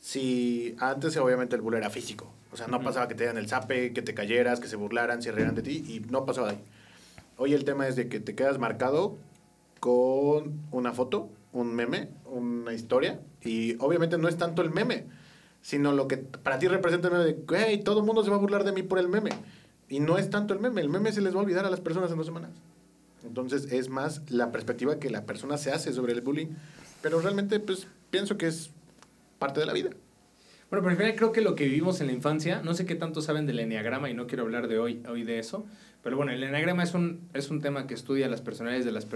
Si 0.00 0.76
antes 0.78 1.16
obviamente 1.16 1.56
el 1.56 1.62
bullying 1.62 1.78
era 1.78 1.90
físico, 1.90 2.32
o 2.52 2.56
sea, 2.56 2.66
no 2.68 2.80
pasaba 2.82 3.08
que 3.08 3.14
te 3.14 3.24
dieran 3.24 3.38
el 3.38 3.48
zape, 3.48 3.92
que 3.92 4.02
te 4.02 4.14
cayeras, 4.14 4.60
que 4.60 4.68
se 4.68 4.76
burlaran, 4.76 5.22
se 5.22 5.32
rieran 5.32 5.54
de 5.54 5.62
ti 5.62 5.84
y 5.86 6.00
no 6.10 6.24
pasaba 6.24 6.48
de 6.48 6.54
ahí. 6.54 6.62
Hoy 7.38 7.54
el 7.54 7.64
tema 7.64 7.86
es 7.88 7.96
de 7.96 8.08
que 8.08 8.20
te 8.20 8.34
quedas 8.34 8.58
marcado 8.58 9.16
con 9.80 10.60
una 10.70 10.92
foto, 10.92 11.28
un 11.52 11.74
meme, 11.74 12.08
una 12.24 12.72
historia 12.72 13.20
y 13.42 13.76
obviamente 13.80 14.16
no 14.18 14.28
es 14.28 14.36
tanto 14.38 14.62
el 14.62 14.70
meme, 14.70 15.04
sino 15.66 15.90
lo 15.90 16.06
que 16.06 16.16
para 16.16 16.60
ti 16.60 16.68
representa 16.68 17.08
el 17.08 17.14
meme 17.14 17.24
de, 17.24 17.32
güey, 17.32 17.82
todo 17.82 17.98
el 17.98 18.06
mundo 18.06 18.22
se 18.22 18.30
va 18.30 18.36
a 18.36 18.38
burlar 18.38 18.62
de 18.62 18.70
mí 18.70 18.84
por 18.84 19.00
el 19.00 19.08
meme. 19.08 19.30
Y 19.88 19.98
no 19.98 20.16
es 20.16 20.30
tanto 20.30 20.54
el 20.54 20.60
meme, 20.60 20.80
el 20.80 20.88
meme 20.88 21.10
se 21.10 21.20
les 21.20 21.34
va 21.34 21.40
a 21.40 21.42
olvidar 21.42 21.66
a 21.66 21.70
las 21.70 21.80
personas 21.80 22.08
en 22.12 22.18
dos 22.18 22.26
semanas. 22.26 22.52
Entonces 23.24 23.72
es 23.72 23.88
más 23.88 24.30
la 24.30 24.52
perspectiva 24.52 25.00
que 25.00 25.10
la 25.10 25.26
persona 25.26 25.58
se 25.58 25.72
hace 25.72 25.92
sobre 25.92 26.12
el 26.12 26.20
bullying. 26.20 26.50
Pero 27.02 27.20
realmente 27.20 27.58
pues 27.58 27.88
pienso 28.10 28.38
que 28.38 28.46
es 28.46 28.70
parte 29.40 29.58
de 29.58 29.66
la 29.66 29.72
vida. 29.72 29.90
Bueno, 30.70 30.84
pero 30.84 30.90
al 30.90 30.96
final 30.98 31.16
creo 31.16 31.32
que 31.32 31.40
lo 31.40 31.56
que 31.56 31.64
vivimos 31.64 32.00
en 32.00 32.06
la 32.06 32.12
infancia, 32.12 32.62
no 32.62 32.72
sé 32.74 32.86
qué 32.86 32.94
tanto 32.94 33.20
saben 33.20 33.46
del 33.46 33.58
enneagrama 33.58 34.08
y 34.08 34.14
no 34.14 34.28
quiero 34.28 34.44
hablar 34.44 34.68
de 34.68 34.78
hoy, 34.78 35.02
hoy 35.08 35.24
de 35.24 35.40
eso, 35.40 35.66
pero 36.04 36.16
bueno, 36.16 36.30
el 36.30 36.44
enneagrama 36.44 36.84
es 36.84 36.94
un, 36.94 37.22
es 37.34 37.50
un 37.50 37.60
tema 37.60 37.88
que 37.88 37.94
estudia 37.94 38.28
las 38.28 38.40
personalidades 38.40 38.84
de 38.84 38.92
las, 38.92 39.08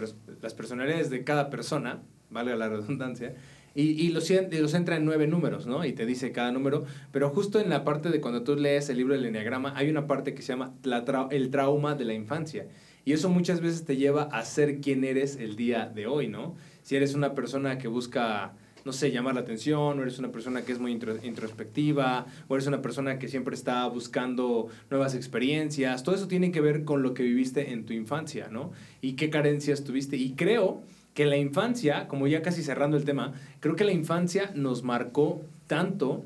las 0.42 0.54
personalidades 0.54 1.10
de 1.10 1.22
cada 1.22 1.48
persona, 1.48 2.02
valga 2.28 2.56
la 2.56 2.68
redundancia, 2.68 3.36
y, 3.74 3.82
y 3.82 4.08
los, 4.10 4.30
los 4.30 4.74
entra 4.74 4.96
en 4.96 5.04
nueve 5.04 5.26
números, 5.26 5.66
¿no? 5.66 5.84
Y 5.84 5.92
te 5.92 6.06
dice 6.06 6.32
cada 6.32 6.50
número, 6.52 6.84
pero 7.12 7.30
justo 7.30 7.60
en 7.60 7.70
la 7.70 7.84
parte 7.84 8.10
de 8.10 8.20
cuando 8.20 8.42
tú 8.42 8.56
lees 8.56 8.88
el 8.88 8.96
libro 8.96 9.14
del 9.14 9.24
enneagrama, 9.24 9.72
hay 9.76 9.90
una 9.90 10.06
parte 10.06 10.34
que 10.34 10.42
se 10.42 10.48
llama 10.52 10.74
la 10.82 11.04
trau- 11.04 11.28
el 11.30 11.50
trauma 11.50 11.94
de 11.94 12.04
la 12.04 12.14
infancia. 12.14 12.66
Y 13.04 13.12
eso 13.12 13.28
muchas 13.30 13.60
veces 13.60 13.84
te 13.84 13.96
lleva 13.96 14.24
a 14.24 14.44
ser 14.44 14.80
quien 14.80 15.04
eres 15.04 15.36
el 15.36 15.56
día 15.56 15.86
de 15.86 16.06
hoy, 16.06 16.28
¿no? 16.28 16.56
Si 16.82 16.96
eres 16.96 17.14
una 17.14 17.34
persona 17.34 17.78
que 17.78 17.88
busca 17.88 18.52
no 18.82 18.94
sé, 18.94 19.10
llamar 19.10 19.34
la 19.34 19.42
atención, 19.42 19.98
o 19.98 20.02
eres 20.02 20.18
una 20.18 20.32
persona 20.32 20.62
que 20.62 20.72
es 20.72 20.78
muy 20.78 20.90
intro- 20.98 21.22
introspectiva, 21.22 22.24
o 22.48 22.54
eres 22.54 22.66
una 22.66 22.80
persona 22.80 23.18
que 23.18 23.28
siempre 23.28 23.54
está 23.54 23.86
buscando 23.88 24.68
nuevas 24.90 25.14
experiencias. 25.14 26.02
Todo 26.02 26.14
eso 26.14 26.28
tiene 26.28 26.50
que 26.50 26.62
ver 26.62 26.84
con 26.84 27.02
lo 27.02 27.12
que 27.12 27.22
viviste 27.22 27.72
en 27.72 27.84
tu 27.84 27.92
infancia, 27.92 28.48
¿no? 28.50 28.72
Y 29.02 29.16
qué 29.16 29.28
carencias 29.28 29.84
tuviste. 29.84 30.16
Y 30.16 30.32
creo 30.32 30.82
que 31.14 31.26
la 31.26 31.36
infancia, 31.36 32.08
como 32.08 32.26
ya 32.26 32.42
casi 32.42 32.62
cerrando 32.62 32.96
el 32.96 33.04
tema, 33.04 33.34
creo 33.60 33.76
que 33.76 33.84
la 33.84 33.92
infancia 33.92 34.52
nos 34.54 34.82
marcó 34.82 35.42
tanto 35.66 36.24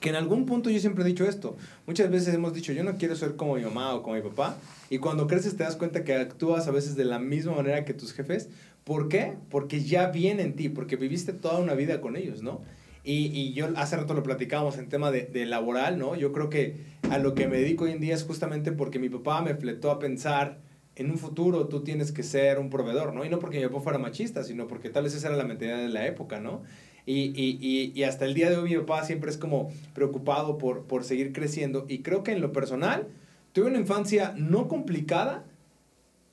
que 0.00 0.10
en 0.10 0.16
algún 0.16 0.44
punto 0.44 0.68
yo 0.68 0.78
siempre 0.80 1.02
he 1.02 1.06
dicho 1.06 1.24
esto. 1.24 1.56
Muchas 1.86 2.10
veces 2.10 2.34
hemos 2.34 2.52
dicho, 2.52 2.72
yo 2.72 2.84
no 2.84 2.98
quiero 2.98 3.16
ser 3.16 3.36
como 3.36 3.54
mi 3.54 3.62
mamá 3.62 3.94
o 3.94 4.02
como 4.02 4.16
mi 4.16 4.22
papá. 4.22 4.58
Y 4.90 4.98
cuando 4.98 5.26
creces 5.26 5.56
te 5.56 5.64
das 5.64 5.76
cuenta 5.76 6.04
que 6.04 6.14
actúas 6.14 6.68
a 6.68 6.72
veces 6.72 6.94
de 6.94 7.06
la 7.06 7.18
misma 7.18 7.54
manera 7.54 7.86
que 7.86 7.94
tus 7.94 8.12
jefes. 8.12 8.50
¿Por 8.84 9.08
qué? 9.08 9.34
Porque 9.48 9.82
ya 9.82 10.08
viene 10.10 10.42
en 10.42 10.56
ti, 10.56 10.68
porque 10.68 10.96
viviste 10.96 11.32
toda 11.32 11.58
una 11.58 11.72
vida 11.72 12.02
con 12.02 12.16
ellos, 12.16 12.42
¿no? 12.42 12.60
Y, 13.02 13.26
y 13.28 13.54
yo 13.54 13.68
hace 13.76 13.96
rato 13.96 14.12
lo 14.12 14.22
platicábamos 14.22 14.76
en 14.76 14.90
tema 14.90 15.10
de, 15.10 15.22
de 15.22 15.46
laboral, 15.46 15.98
¿no? 15.98 16.16
Yo 16.16 16.32
creo 16.32 16.50
que 16.50 16.76
a 17.10 17.16
lo 17.16 17.34
que 17.34 17.48
me 17.48 17.56
dedico 17.56 17.84
hoy 17.84 17.92
en 17.92 18.00
día 18.00 18.14
es 18.14 18.24
justamente 18.24 18.72
porque 18.72 18.98
mi 18.98 19.08
papá 19.08 19.40
me 19.40 19.54
fletó 19.54 19.90
a 19.90 19.98
pensar 19.98 20.58
en 20.96 21.10
un 21.10 21.18
futuro 21.18 21.66
tú 21.68 21.82
tienes 21.82 22.12
que 22.12 22.22
ser 22.22 22.58
un 22.58 22.70
proveedor, 22.70 23.14
¿no? 23.14 23.24
Y 23.24 23.28
no 23.28 23.38
porque 23.38 23.58
mi 23.58 23.66
papá 23.66 23.80
fuera 23.80 23.98
machista, 23.98 24.44
sino 24.44 24.66
porque 24.66 24.90
tal 24.90 25.04
vez 25.04 25.14
esa 25.14 25.28
era 25.28 25.36
la 25.36 25.44
mentalidad 25.44 25.78
de 25.78 25.88
la 25.88 26.06
época, 26.06 26.40
¿no? 26.40 26.62
Y, 27.06 27.32
y, 27.34 27.58
y, 27.60 27.92
y 27.94 28.04
hasta 28.04 28.24
el 28.24 28.34
día 28.34 28.48
de 28.48 28.56
hoy 28.56 28.70
mi 28.70 28.76
papá 28.78 29.04
siempre 29.04 29.30
es 29.30 29.36
como 29.36 29.70
preocupado 29.92 30.56
por, 30.56 30.84
por 30.84 31.04
seguir 31.04 31.32
creciendo. 31.32 31.84
Y 31.88 31.98
creo 31.98 32.22
que 32.22 32.32
en 32.32 32.40
lo 32.40 32.52
personal 32.52 33.08
tuve 33.52 33.66
una 33.66 33.78
infancia 33.78 34.34
no 34.36 34.68
complicada, 34.68 35.44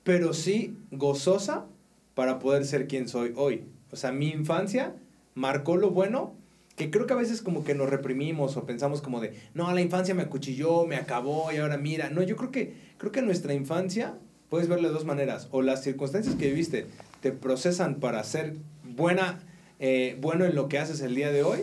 pero 0.02 0.32
sí 0.32 0.76
gozosa 0.90 1.66
para 2.14 2.38
poder 2.38 2.64
ser 2.64 2.86
quien 2.86 3.08
soy 3.08 3.32
hoy. 3.36 3.64
O 3.90 3.96
sea, 3.96 4.12
mi 4.12 4.28
infancia 4.28 4.94
marcó 5.34 5.76
lo 5.76 5.90
bueno, 5.90 6.34
que 6.76 6.90
creo 6.90 7.06
que 7.06 7.12
a 7.12 7.16
veces 7.16 7.42
como 7.42 7.64
que 7.64 7.74
nos 7.74 7.90
reprimimos 7.90 8.56
o 8.56 8.64
pensamos 8.64 9.02
como 9.02 9.20
de, 9.20 9.34
no, 9.54 9.70
la 9.72 9.82
infancia 9.82 10.14
me 10.14 10.22
acuchilló, 10.22 10.86
me 10.86 10.96
acabó 10.96 11.52
y 11.52 11.58
ahora 11.58 11.76
mira. 11.76 12.08
No, 12.08 12.22
yo 12.22 12.36
creo 12.36 12.50
que, 12.50 12.74
creo 12.96 13.12
que 13.12 13.20
nuestra 13.20 13.52
infancia 13.52 14.14
puedes 14.52 14.68
verla 14.68 14.88
de 14.88 14.92
dos 14.92 15.06
maneras. 15.06 15.48
O 15.50 15.62
las 15.62 15.82
circunstancias 15.82 16.34
que 16.34 16.48
viviste 16.48 16.84
te 17.22 17.32
procesan 17.32 18.00
para 18.00 18.22
ser 18.22 18.52
buena, 18.84 19.40
eh, 19.80 20.18
bueno 20.20 20.44
en 20.44 20.54
lo 20.54 20.68
que 20.68 20.78
haces 20.78 21.00
el 21.00 21.14
día 21.14 21.32
de 21.32 21.42
hoy, 21.42 21.60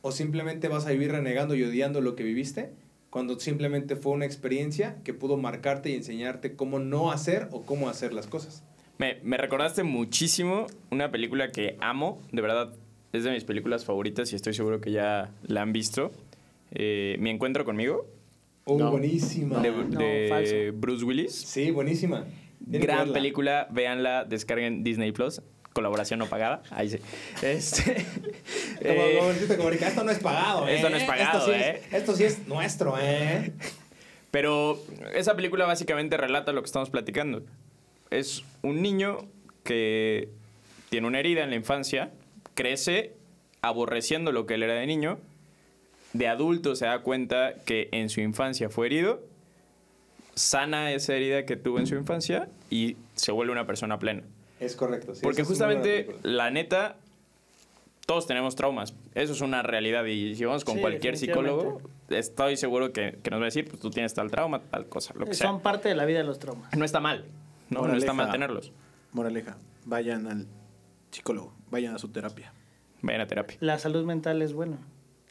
o 0.00 0.10
simplemente 0.10 0.66
vas 0.66 0.84
a 0.86 0.90
vivir 0.90 1.12
renegando 1.12 1.54
y 1.54 1.62
odiando 1.62 2.00
lo 2.00 2.16
que 2.16 2.24
viviste 2.24 2.72
cuando 3.10 3.38
simplemente 3.38 3.94
fue 3.94 4.10
una 4.10 4.24
experiencia 4.24 4.96
que 5.04 5.14
pudo 5.14 5.36
marcarte 5.36 5.90
y 5.90 5.94
enseñarte 5.94 6.56
cómo 6.56 6.80
no 6.80 7.12
hacer 7.12 7.46
o 7.52 7.62
cómo 7.62 7.88
hacer 7.88 8.12
las 8.12 8.26
cosas. 8.26 8.64
Me, 8.98 9.18
me 9.22 9.36
recordaste 9.36 9.84
muchísimo 9.84 10.66
una 10.90 11.12
película 11.12 11.52
que 11.52 11.76
amo, 11.80 12.20
de 12.32 12.42
verdad, 12.42 12.72
es 13.12 13.22
de 13.22 13.30
mis 13.30 13.44
películas 13.44 13.84
favoritas 13.84 14.32
y 14.32 14.34
estoy 14.34 14.54
seguro 14.54 14.80
que 14.80 14.90
ya 14.90 15.30
la 15.46 15.62
han 15.62 15.72
visto. 15.72 16.10
Eh, 16.72 17.18
Mi 17.20 17.30
encuentro 17.30 17.64
conmigo, 17.64 18.04
Oh, 18.64 18.78
No. 18.78 18.90
buenísima. 18.90 19.58
de, 19.60 19.70
No, 19.72 19.98
de 19.98 20.26
falso. 20.28 20.54
Bruce 20.74 21.04
Willis. 21.04 21.34
Sí, 21.34 21.70
buenísima. 21.70 22.24
Tienen 22.64 22.80
Gran 22.82 23.12
película, 23.12 23.66
véanla, 23.70 24.24
descarguen 24.24 24.84
Disney 24.84 25.12
Plus. 25.12 25.42
Colaboración 25.72 26.18
no 26.18 26.26
pagada. 26.26 26.62
Ahí 26.70 26.88
sí. 26.90 26.98
Este, 27.42 27.94
Como, 28.82 28.92
eh, 29.02 29.18
como 29.48 29.56
como 29.56 29.70
esto 29.70 30.04
no 30.04 30.10
es 30.10 30.18
pagado, 30.18 30.68
¿eh? 30.68 30.74
Esto 30.76 30.90
no 30.90 30.96
es 30.96 31.04
pagado, 31.04 31.38
esto 31.38 31.52
sí 31.52 31.58
¿eh? 31.58 31.80
Es, 31.86 31.94
esto 31.94 32.14
sí 32.16 32.24
es 32.24 32.46
nuestro, 32.46 32.94
¿eh? 33.00 33.52
Pero 34.30 34.78
esa 35.14 35.34
película 35.36 35.66
básicamente 35.66 36.16
relata 36.16 36.52
lo 36.52 36.62
que 36.62 36.66
estamos 36.66 36.90
platicando. 36.90 37.42
Es 38.10 38.42
un 38.62 38.80
niño 38.82 39.28
que 39.64 40.28
tiene 40.90 41.06
una 41.06 41.20
herida 41.20 41.42
en 41.44 41.50
la 41.50 41.56
infancia, 41.56 42.12
crece 42.54 43.14
aborreciendo 43.62 44.32
lo 44.32 44.46
que 44.46 44.54
él 44.54 44.62
era 44.62 44.74
de 44.74 44.86
niño, 44.86 45.18
de 46.12 46.28
adulto 46.28 46.74
se 46.76 46.86
da 46.86 47.00
cuenta 47.00 47.54
que 47.64 47.88
en 47.92 48.08
su 48.08 48.20
infancia 48.20 48.68
fue 48.68 48.86
herido, 48.86 49.20
sana 50.34 50.92
esa 50.92 51.14
herida 51.14 51.44
que 51.44 51.56
tuvo 51.56 51.78
en 51.78 51.86
su 51.86 51.94
infancia 51.94 52.48
y 52.70 52.96
se 53.14 53.32
vuelve 53.32 53.52
una 53.52 53.66
persona 53.66 53.98
plena. 53.98 54.22
Es 54.60 54.76
correcto. 54.76 55.14
sí, 55.14 55.20
Porque 55.22 55.42
buena 55.42 55.48
justamente, 55.48 56.16
la 56.22 56.50
neta, 56.50 56.96
todos 58.06 58.26
tenemos 58.26 58.54
traumas. 58.54 58.94
Eso 59.14 59.32
es 59.32 59.40
una 59.40 59.62
realidad. 59.62 60.04
Y 60.04 60.34
si 60.36 60.44
vamos 60.44 60.64
con 60.64 60.76
Sí, 60.76 60.80
cualquier 60.80 61.16
psicólogo, 61.16 61.80
estoy 62.10 62.56
seguro 62.56 62.92
que, 62.92 63.18
que 63.22 63.30
nos 63.30 63.40
va 63.40 63.44
a 63.44 63.46
decir, 63.46 63.66
pues 63.68 63.80
tú 63.80 63.90
tienes 63.90 64.14
tal 64.14 64.30
trauma, 64.30 64.60
tal 64.60 64.86
cosa, 64.86 65.14
lo 65.16 65.26
que 65.26 65.34
sea. 65.34 65.48
Son 65.48 65.60
parte 65.60 65.88
de 65.88 65.94
la 65.94 66.04
vida 66.04 66.18
de 66.18 66.24
los 66.24 66.38
traumas. 66.38 66.74
No 66.76 66.84
está 66.84 67.00
mal. 67.00 67.24
No, 67.70 67.86
no 67.86 67.96
está 67.96 68.12
mal 68.12 68.30
tenerlos. 68.30 68.72
Moraleja, 69.12 69.56
vayan 69.84 70.26
al 70.26 70.46
psicólogo, 71.10 71.52
vayan 71.70 71.94
a 71.94 71.98
su 71.98 72.08
terapia. 72.08 72.52
Vayan 73.02 73.22
a 73.22 73.26
terapia. 73.26 73.56
La 73.60 73.78
salud 73.78 74.04
mental 74.04 74.42
es 74.42 74.52
bueno. 74.52 74.78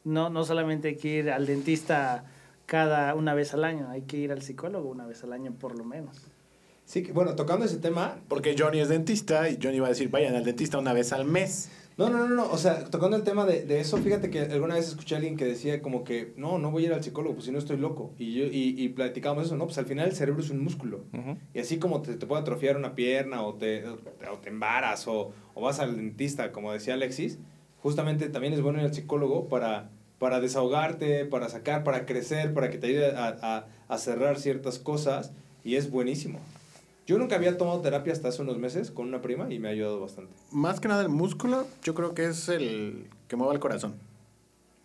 No, 0.03 0.29
no 0.29 0.43
solamente 0.43 0.89
hay 0.89 0.95
que 0.95 1.07
ir 1.07 1.29
al 1.29 1.45
dentista 1.45 2.25
cada 2.65 3.15
una 3.15 3.33
vez 3.33 3.53
al 3.53 3.63
año, 3.63 3.89
hay 3.89 4.03
que 4.03 4.17
ir 4.17 4.31
al 4.31 4.41
psicólogo 4.41 4.89
una 4.89 5.05
vez 5.05 5.23
al 5.23 5.33
año 5.33 5.53
por 5.53 5.77
lo 5.77 5.83
menos. 5.83 6.31
Sí, 6.85 7.03
que, 7.03 7.11
bueno, 7.11 7.35
tocando 7.35 7.65
ese 7.65 7.77
tema, 7.77 8.19
Porque 8.27 8.55
Johnny 8.57 8.79
es 8.79 8.89
dentista 8.89 9.49
y 9.49 9.57
Johnny 9.61 9.79
va 9.79 9.87
a 9.87 9.89
decir, 9.89 10.09
vayan 10.09 10.35
al 10.35 10.43
dentista 10.43 10.77
una 10.77 10.93
vez 10.93 11.13
al 11.13 11.25
mes. 11.25 11.69
No, 11.97 12.09
no, 12.09 12.27
no, 12.27 12.35
no, 12.35 12.49
o 12.49 12.57
sea, 12.57 12.85
tocando 12.85 13.15
el 13.15 13.23
tema 13.23 13.45
de, 13.45 13.63
de 13.63 13.79
eso, 13.79 13.97
fíjate 13.97 14.29
que 14.29 14.39
alguna 14.39 14.75
vez 14.75 14.87
escuché 14.87 15.15
a 15.15 15.17
alguien 15.17 15.37
que 15.37 15.45
decía 15.45 15.81
como 15.81 16.03
que, 16.03 16.33
no, 16.37 16.57
no 16.57 16.71
voy 16.71 16.83
a 16.83 16.87
ir 16.87 16.93
al 16.93 17.03
psicólogo, 17.03 17.35
pues 17.35 17.45
si 17.45 17.51
no 17.51 17.59
estoy 17.59 17.77
loco. 17.77 18.13
Y, 18.17 18.33
yo, 18.33 18.45
y, 18.45 18.75
y 18.77 18.89
platicábamos 18.89 19.45
eso, 19.45 19.55
no, 19.55 19.65
pues 19.65 19.77
al 19.77 19.85
final 19.85 20.07
el 20.07 20.15
cerebro 20.15 20.41
es 20.41 20.49
un 20.49 20.63
músculo. 20.63 21.03
Y 21.53 21.59
así 21.59 21.77
como 21.77 22.01
te, 22.01 22.15
te 22.15 22.25
puede 22.25 22.41
atrofiar 22.41 22.77
una 22.77 22.95
pierna 22.95 23.43
o 23.43 23.53
te, 23.53 23.85
o 23.87 24.37
te 24.41 24.49
embaras 24.49 25.07
o, 25.07 25.31
o 25.53 25.61
vas 25.61 25.79
al 25.79 25.95
dentista, 25.97 26.51
como 26.51 26.71
decía 26.73 26.95
Alexis, 26.95 27.39
justamente 27.81 28.29
también 28.29 28.53
es 28.53 28.61
bueno 28.61 28.79
ir 28.79 28.85
al 28.85 28.93
psicólogo 28.93 29.47
para, 29.49 29.89
para 30.19 30.39
desahogarte, 30.39 31.25
para 31.25 31.49
sacar, 31.49 31.83
para 31.83 32.05
crecer, 32.05 32.53
para 32.53 32.69
que 32.69 32.77
te 32.77 32.87
ayude 32.87 33.15
a, 33.15 33.27
a, 33.41 33.67
a 33.87 33.97
cerrar 33.97 34.39
ciertas 34.39 34.79
cosas 34.79 35.31
y 35.63 35.75
es 35.75 35.89
buenísimo. 35.91 36.39
Yo 37.07 37.17
nunca 37.17 37.35
había 37.35 37.57
tomado 37.57 37.81
terapia 37.81 38.13
hasta 38.13 38.29
hace 38.29 38.41
unos 38.41 38.57
meses 38.57 38.91
con 38.91 39.07
una 39.07 39.21
prima 39.21 39.51
y 39.51 39.59
me 39.59 39.67
ha 39.67 39.71
ayudado 39.71 39.99
bastante. 39.99 40.31
Más 40.51 40.79
que 40.79 40.87
nada 40.87 41.01
el 41.01 41.09
músculo, 41.09 41.67
yo 41.83 41.93
creo 41.95 42.13
que 42.13 42.25
es 42.25 42.47
el 42.49 43.07
que 43.27 43.35
mueve 43.35 43.55
el 43.55 43.59
corazón. 43.59 43.95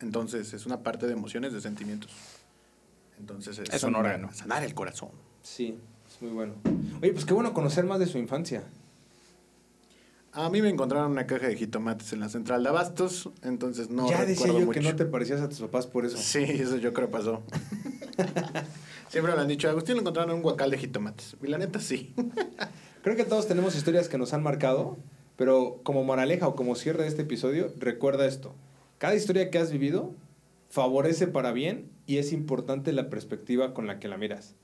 Entonces, 0.00 0.52
es 0.52 0.66
una 0.66 0.82
parte 0.82 1.06
de 1.06 1.12
emociones, 1.12 1.52
de 1.52 1.60
sentimientos. 1.60 2.10
Entonces, 3.18 3.58
Es 3.58 3.82
un 3.84 3.92
sanar- 3.92 4.00
órgano. 4.00 4.32
Sanar 4.32 4.62
el 4.64 4.74
corazón. 4.74 5.10
Sí, 5.42 5.78
es 6.08 6.20
muy 6.22 6.32
bueno. 6.32 6.54
Oye, 7.00 7.12
pues 7.12 7.24
qué 7.24 7.32
bueno 7.34 7.54
conocer 7.54 7.84
más 7.84 7.98
de 7.98 8.06
su 8.06 8.18
infancia. 8.18 8.62
A 10.36 10.50
mí 10.50 10.60
me 10.60 10.68
encontraron 10.68 11.12
una 11.12 11.26
caja 11.26 11.48
de 11.48 11.56
jitomates 11.56 12.12
en 12.12 12.20
la 12.20 12.28
central 12.28 12.62
de 12.62 12.68
Abastos, 12.68 13.30
entonces 13.42 13.88
no 13.88 14.06
ya 14.10 14.26
decía 14.26 14.48
yo 14.48 14.60
mucho. 14.60 14.72
que 14.72 14.80
no 14.82 14.94
te 14.94 15.06
parecías 15.06 15.40
a 15.40 15.48
tus 15.48 15.60
papás 15.60 15.86
por 15.86 16.04
eso. 16.04 16.18
Sí, 16.18 16.42
eso 16.42 16.76
yo 16.76 16.92
creo 16.92 17.10
pasó. 17.10 17.42
Siempre 19.08 19.34
me 19.34 19.40
han 19.40 19.48
dicho, 19.48 19.66
Agustín 19.70 19.94
lo 19.94 20.02
encontraron 20.02 20.32
en 20.32 20.36
un 20.36 20.42
guacal 20.42 20.70
de 20.70 20.76
jitomates. 20.76 21.36
Y 21.42 21.46
la 21.46 21.56
neta 21.56 21.80
sí. 21.80 22.14
Creo 23.02 23.16
que 23.16 23.24
todos 23.24 23.48
tenemos 23.48 23.76
historias 23.76 24.10
que 24.10 24.18
nos 24.18 24.34
han 24.34 24.42
marcado, 24.42 24.98
pero 25.36 25.80
como 25.84 26.04
moraleja 26.04 26.48
o 26.48 26.54
como 26.54 26.74
cierre 26.74 27.04
de 27.04 27.08
este 27.08 27.22
episodio, 27.22 27.72
recuerda 27.78 28.26
esto. 28.26 28.54
Cada 28.98 29.14
historia 29.14 29.50
que 29.50 29.56
has 29.56 29.72
vivido 29.72 30.12
favorece 30.68 31.28
para 31.28 31.52
bien 31.52 31.88
y 32.06 32.18
es 32.18 32.34
importante 32.34 32.92
la 32.92 33.08
perspectiva 33.08 33.72
con 33.72 33.86
la 33.86 33.98
que 33.98 34.08
la 34.08 34.18
miras. 34.18 34.54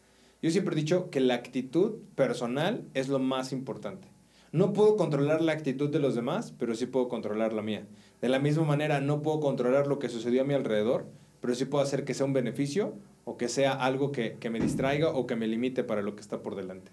Yo 0.43 0.51
siempre 0.51 0.75
he 0.75 0.79
dicho 0.79 1.09
que 1.09 1.21
la 1.21 1.33
actitud 1.33 1.95
personal 2.15 2.85
es 2.93 3.09
lo 3.09 3.19
más 3.19 3.53
importante. 3.53 4.13
No 4.53 4.75
puedo 4.75 4.97
controlar 4.97 5.41
la 5.41 5.53
actitud 5.53 5.88
de 5.91 5.99
los 5.99 6.15
demás, 6.15 6.53
pero 6.59 6.75
sí 6.75 6.87
puedo 6.87 7.09
controlar 7.09 7.53
la 7.55 7.62
mía. 7.62 7.87
De 8.21 8.29
la 8.29 8.38
misma 8.38 8.65
manera, 8.65 9.01
no 9.01 9.23
puedo 9.23 9.41
controlar 9.41 9.87
lo 9.87 9.99
que 9.99 10.11
sucedió 10.11 10.43
a 10.43 10.45
mi 10.45 10.53
alrededor, 10.55 11.07
pero 11.41 11.55
sí 11.55 11.65
puedo 11.65 11.83
hacer 11.83 12.05
que 12.05 12.12
sea 12.15 12.27
un 12.27 12.35
beneficio 12.35 12.95
o 13.25 13.37
que 13.38 13.49
sea 13.49 13.73
algo 13.73 14.12
que, 14.12 14.37
que 14.38 14.51
me 14.51 14.61
distraiga 14.61 15.09
o 15.09 15.27
que 15.27 15.37
me 15.37 15.47
limite 15.47 15.85
para 15.85 16.03
lo 16.03 16.15
que 16.15 16.21
está 16.21 16.43
por 16.43 16.55
delante. 16.55 16.91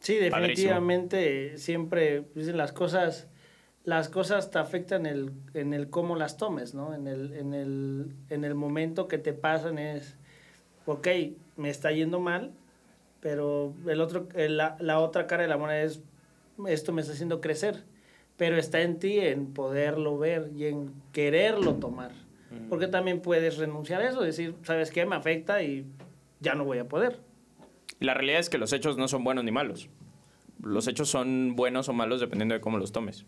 Sí, 0.00 0.14
Padrísimo. 0.14 0.36
definitivamente 0.40 1.58
siempre 1.58 2.24
dicen 2.34 2.56
las 2.56 2.72
cosas 2.72 3.28
las 3.84 4.08
cosas 4.08 4.50
te 4.52 4.60
afectan 4.60 5.06
en 5.06 5.12
el, 5.12 5.32
en 5.54 5.74
el 5.74 5.90
cómo 5.90 6.14
las 6.14 6.36
tomes, 6.36 6.72
¿no? 6.72 6.94
En 6.94 7.08
el, 7.08 7.32
en, 7.34 7.52
el, 7.52 8.12
en 8.30 8.44
el 8.44 8.54
momento 8.54 9.08
que 9.08 9.18
te 9.18 9.32
pasan 9.32 9.76
es, 9.76 10.16
ok, 10.86 11.08
me 11.56 11.68
está 11.68 11.90
yendo 11.90 12.20
mal, 12.20 12.52
pero 13.20 13.74
el 13.88 14.00
otro, 14.00 14.28
el- 14.36 14.56
la, 14.56 14.76
la 14.78 15.00
otra 15.00 15.26
cara 15.26 15.42
de 15.42 15.48
la 15.48 15.56
moneda 15.56 15.82
es, 15.82 16.00
esto 16.68 16.92
me 16.92 17.00
está 17.02 17.12
haciendo 17.12 17.40
crecer, 17.40 17.84
pero 18.36 18.56
está 18.56 18.80
en 18.82 18.98
ti 18.98 19.18
en 19.18 19.52
poderlo 19.52 20.18
ver 20.18 20.50
y 20.56 20.66
en 20.66 20.92
quererlo 21.12 21.74
tomar, 21.76 22.12
porque 22.68 22.86
también 22.88 23.20
puedes 23.20 23.58
renunciar 23.58 24.00
a 24.02 24.08
eso, 24.08 24.20
decir, 24.22 24.54
¿sabes 24.62 24.90
qué? 24.90 25.04
Me 25.06 25.16
afecta 25.16 25.62
y 25.62 25.86
ya 26.40 26.54
no 26.54 26.64
voy 26.64 26.78
a 26.78 26.88
poder. 26.88 27.20
Y 28.00 28.04
la 28.04 28.14
realidad 28.14 28.40
es 28.40 28.48
que 28.50 28.58
los 28.58 28.72
hechos 28.72 28.96
no 28.96 29.06
son 29.08 29.22
buenos 29.24 29.44
ni 29.44 29.52
malos. 29.52 29.88
Los 30.62 30.86
hechos 30.88 31.08
son 31.08 31.54
buenos 31.56 31.88
o 31.88 31.92
malos 31.92 32.20
dependiendo 32.20 32.54
de 32.54 32.60
cómo 32.60 32.78
los 32.78 32.92
tomes. 32.92 33.24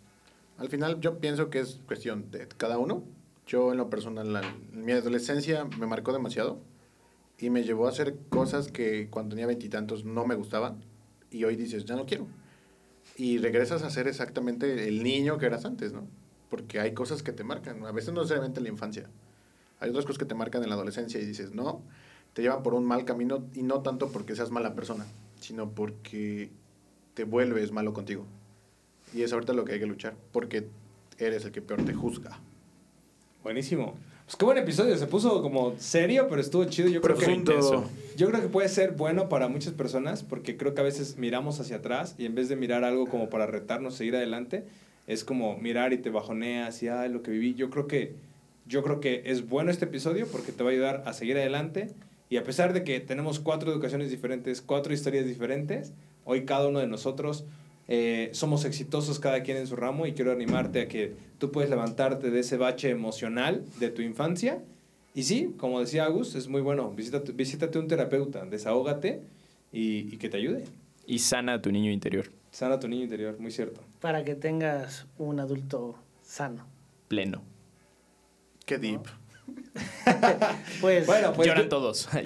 Al 0.58 0.68
final 0.68 1.00
yo 1.00 1.18
pienso 1.18 1.50
que 1.50 1.60
es 1.60 1.80
cuestión 1.86 2.30
de 2.30 2.46
cada 2.48 2.78
uno. 2.78 3.04
Yo 3.46 3.72
en 3.72 3.78
lo 3.78 3.90
personal, 3.90 4.32
la- 4.32 4.54
mi 4.72 4.92
adolescencia 4.92 5.64
me 5.64 5.86
marcó 5.86 6.12
demasiado 6.12 6.60
y 7.38 7.50
me 7.50 7.62
llevó 7.64 7.86
a 7.86 7.90
hacer 7.90 8.16
cosas 8.30 8.70
que 8.70 9.08
cuando 9.10 9.30
tenía 9.34 9.46
veintitantos 9.46 10.04
no 10.04 10.24
me 10.26 10.34
gustaban 10.34 10.84
y 11.30 11.44
hoy 11.44 11.56
dices, 11.56 11.84
ya 11.84 11.96
no 11.96 12.06
quiero. 12.06 12.26
Y 13.16 13.38
regresas 13.38 13.82
a 13.82 13.90
ser 13.90 14.08
exactamente 14.08 14.88
el 14.88 15.02
niño 15.02 15.38
que 15.38 15.46
eras 15.46 15.64
antes, 15.64 15.92
¿no? 15.92 16.06
Porque 16.50 16.80
hay 16.80 16.94
cosas 16.94 17.22
que 17.22 17.32
te 17.32 17.44
marcan, 17.44 17.84
a 17.84 17.92
veces 17.92 18.12
no 18.12 18.20
necesariamente 18.20 18.60
en 18.60 18.64
la 18.64 18.70
infancia. 18.70 19.08
Hay 19.80 19.90
otras 19.90 20.04
cosas 20.04 20.18
que 20.18 20.24
te 20.24 20.34
marcan 20.34 20.62
en 20.62 20.68
la 20.68 20.74
adolescencia 20.74 21.20
y 21.20 21.24
dices, 21.24 21.54
no, 21.54 21.82
te 22.32 22.42
llevan 22.42 22.62
por 22.62 22.74
un 22.74 22.84
mal 22.84 23.04
camino 23.04 23.44
y 23.54 23.62
no 23.62 23.82
tanto 23.82 24.10
porque 24.10 24.34
seas 24.34 24.50
mala 24.50 24.74
persona, 24.74 25.06
sino 25.40 25.70
porque 25.70 26.50
te 27.14 27.24
vuelves 27.24 27.72
malo 27.72 27.92
contigo. 27.92 28.26
Y 29.12 29.22
es 29.22 29.32
ahorita 29.32 29.52
lo 29.52 29.64
que 29.64 29.74
hay 29.74 29.78
que 29.78 29.86
luchar, 29.86 30.14
porque 30.32 30.68
eres 31.18 31.44
el 31.44 31.52
que 31.52 31.62
peor 31.62 31.84
te 31.84 31.94
juzga. 31.94 32.38
Buenísimo. 33.42 33.94
Pues 34.24 34.36
qué 34.36 34.44
buen 34.46 34.56
episodio. 34.56 34.96
Se 34.96 35.06
puso 35.06 35.42
como 35.42 35.74
serio, 35.78 36.28
pero 36.28 36.40
estuvo 36.40 36.64
chido. 36.64 36.88
Yo 36.88 37.02
creo, 37.02 37.16
que, 37.16 37.26
Profundo. 37.26 37.90
yo 38.16 38.28
creo 38.28 38.40
que 38.40 38.48
puede 38.48 38.68
ser 38.68 38.92
bueno 38.92 39.28
para 39.28 39.48
muchas 39.48 39.74
personas 39.74 40.22
porque 40.22 40.56
creo 40.56 40.74
que 40.74 40.80
a 40.80 40.84
veces 40.84 41.18
miramos 41.18 41.60
hacia 41.60 41.76
atrás 41.76 42.14
y 42.16 42.24
en 42.24 42.34
vez 42.34 42.48
de 42.48 42.56
mirar 42.56 42.84
algo 42.84 43.06
como 43.06 43.28
para 43.28 43.46
retarnos, 43.46 43.94
seguir 43.94 44.16
adelante, 44.16 44.64
es 45.06 45.24
como 45.24 45.58
mirar 45.58 45.92
y 45.92 45.98
te 45.98 46.08
bajoneas 46.08 46.82
y 46.82 46.88
ay, 46.88 47.10
lo 47.10 47.22
que 47.22 47.32
viví. 47.32 47.54
Yo 47.54 47.68
creo 47.68 47.86
que 47.86 48.14
yo 48.66 48.82
creo 48.82 48.98
que 48.98 49.24
es 49.26 49.46
bueno 49.46 49.70
este 49.70 49.84
episodio 49.84 50.26
porque 50.26 50.52
te 50.52 50.64
va 50.64 50.70
a 50.70 50.72
ayudar 50.72 51.02
a 51.04 51.12
seguir 51.12 51.36
adelante 51.36 51.90
y 52.30 52.38
a 52.38 52.44
pesar 52.44 52.72
de 52.72 52.82
que 52.82 53.00
tenemos 53.00 53.40
cuatro 53.40 53.70
educaciones 53.70 54.10
diferentes, 54.10 54.62
cuatro 54.62 54.94
historias 54.94 55.26
diferentes, 55.26 55.92
hoy 56.24 56.46
cada 56.46 56.68
uno 56.68 56.78
de 56.78 56.86
nosotros 56.86 57.44
eh, 57.88 58.30
somos 58.32 58.64
exitosos 58.64 59.18
cada 59.18 59.42
quien 59.42 59.56
en 59.58 59.66
su 59.66 59.76
ramo 59.76 60.06
y 60.06 60.14
quiero 60.14 60.32
animarte 60.32 60.82
a 60.82 60.88
que 60.88 61.14
tú 61.38 61.50
puedes 61.50 61.70
levantarte 61.70 62.30
de 62.30 62.40
ese 62.40 62.56
bache 62.56 62.90
emocional 62.90 63.64
de 63.78 63.90
tu 63.90 64.02
infancia. 64.02 64.62
Y 65.14 65.24
sí, 65.24 65.54
como 65.58 65.80
decía 65.80 66.04
Agus, 66.04 66.34
es 66.34 66.48
muy 66.48 66.60
bueno, 66.60 66.90
visítate, 66.90 67.32
visítate 67.32 67.78
un 67.78 67.86
terapeuta, 67.86 68.44
desahógate 68.44 69.22
y, 69.72 70.14
y 70.14 70.16
que 70.16 70.28
te 70.28 70.38
ayude. 70.38 70.64
Y 71.06 71.18
sana 71.18 71.54
a 71.54 71.62
tu 71.62 71.70
niño 71.70 71.90
interior. 71.90 72.30
Sana 72.50 72.80
tu 72.80 72.88
niño 72.88 73.04
interior, 73.04 73.38
muy 73.38 73.50
cierto. 73.50 73.80
Para 74.00 74.24
que 74.24 74.34
tengas 74.34 75.06
un 75.18 75.40
adulto 75.40 75.96
sano. 76.22 76.66
Pleno. 77.08 77.42
Qué 78.64 78.78
deep. 78.78 79.02
Pues, 80.80 81.06
Bueno, 81.06 81.32
pues, 81.32 81.48
Lloran 81.48 81.68
todos. 81.68 82.08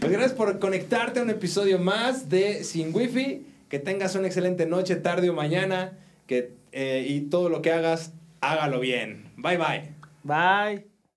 Pues 0.00 0.10
gracias 0.10 0.32
por 0.32 0.58
conectarte 0.58 1.20
a 1.20 1.22
un 1.22 1.30
episodio 1.30 1.78
más 1.78 2.28
de 2.28 2.64
Sin 2.64 2.92
Wifi. 2.92 3.46
Que 3.68 3.78
tengas 3.78 4.14
una 4.14 4.26
excelente 4.26 4.66
noche, 4.66 4.96
tarde 4.96 5.30
o 5.30 5.34
mañana. 5.34 5.98
Que, 6.26 6.52
eh, 6.72 7.06
y 7.08 7.22
todo 7.22 7.48
lo 7.48 7.62
que 7.62 7.72
hagas, 7.72 8.12
hágalo 8.40 8.80
bien. 8.80 9.32
Bye 9.36 9.56
bye. 9.56 9.94
bye. 10.24 10.97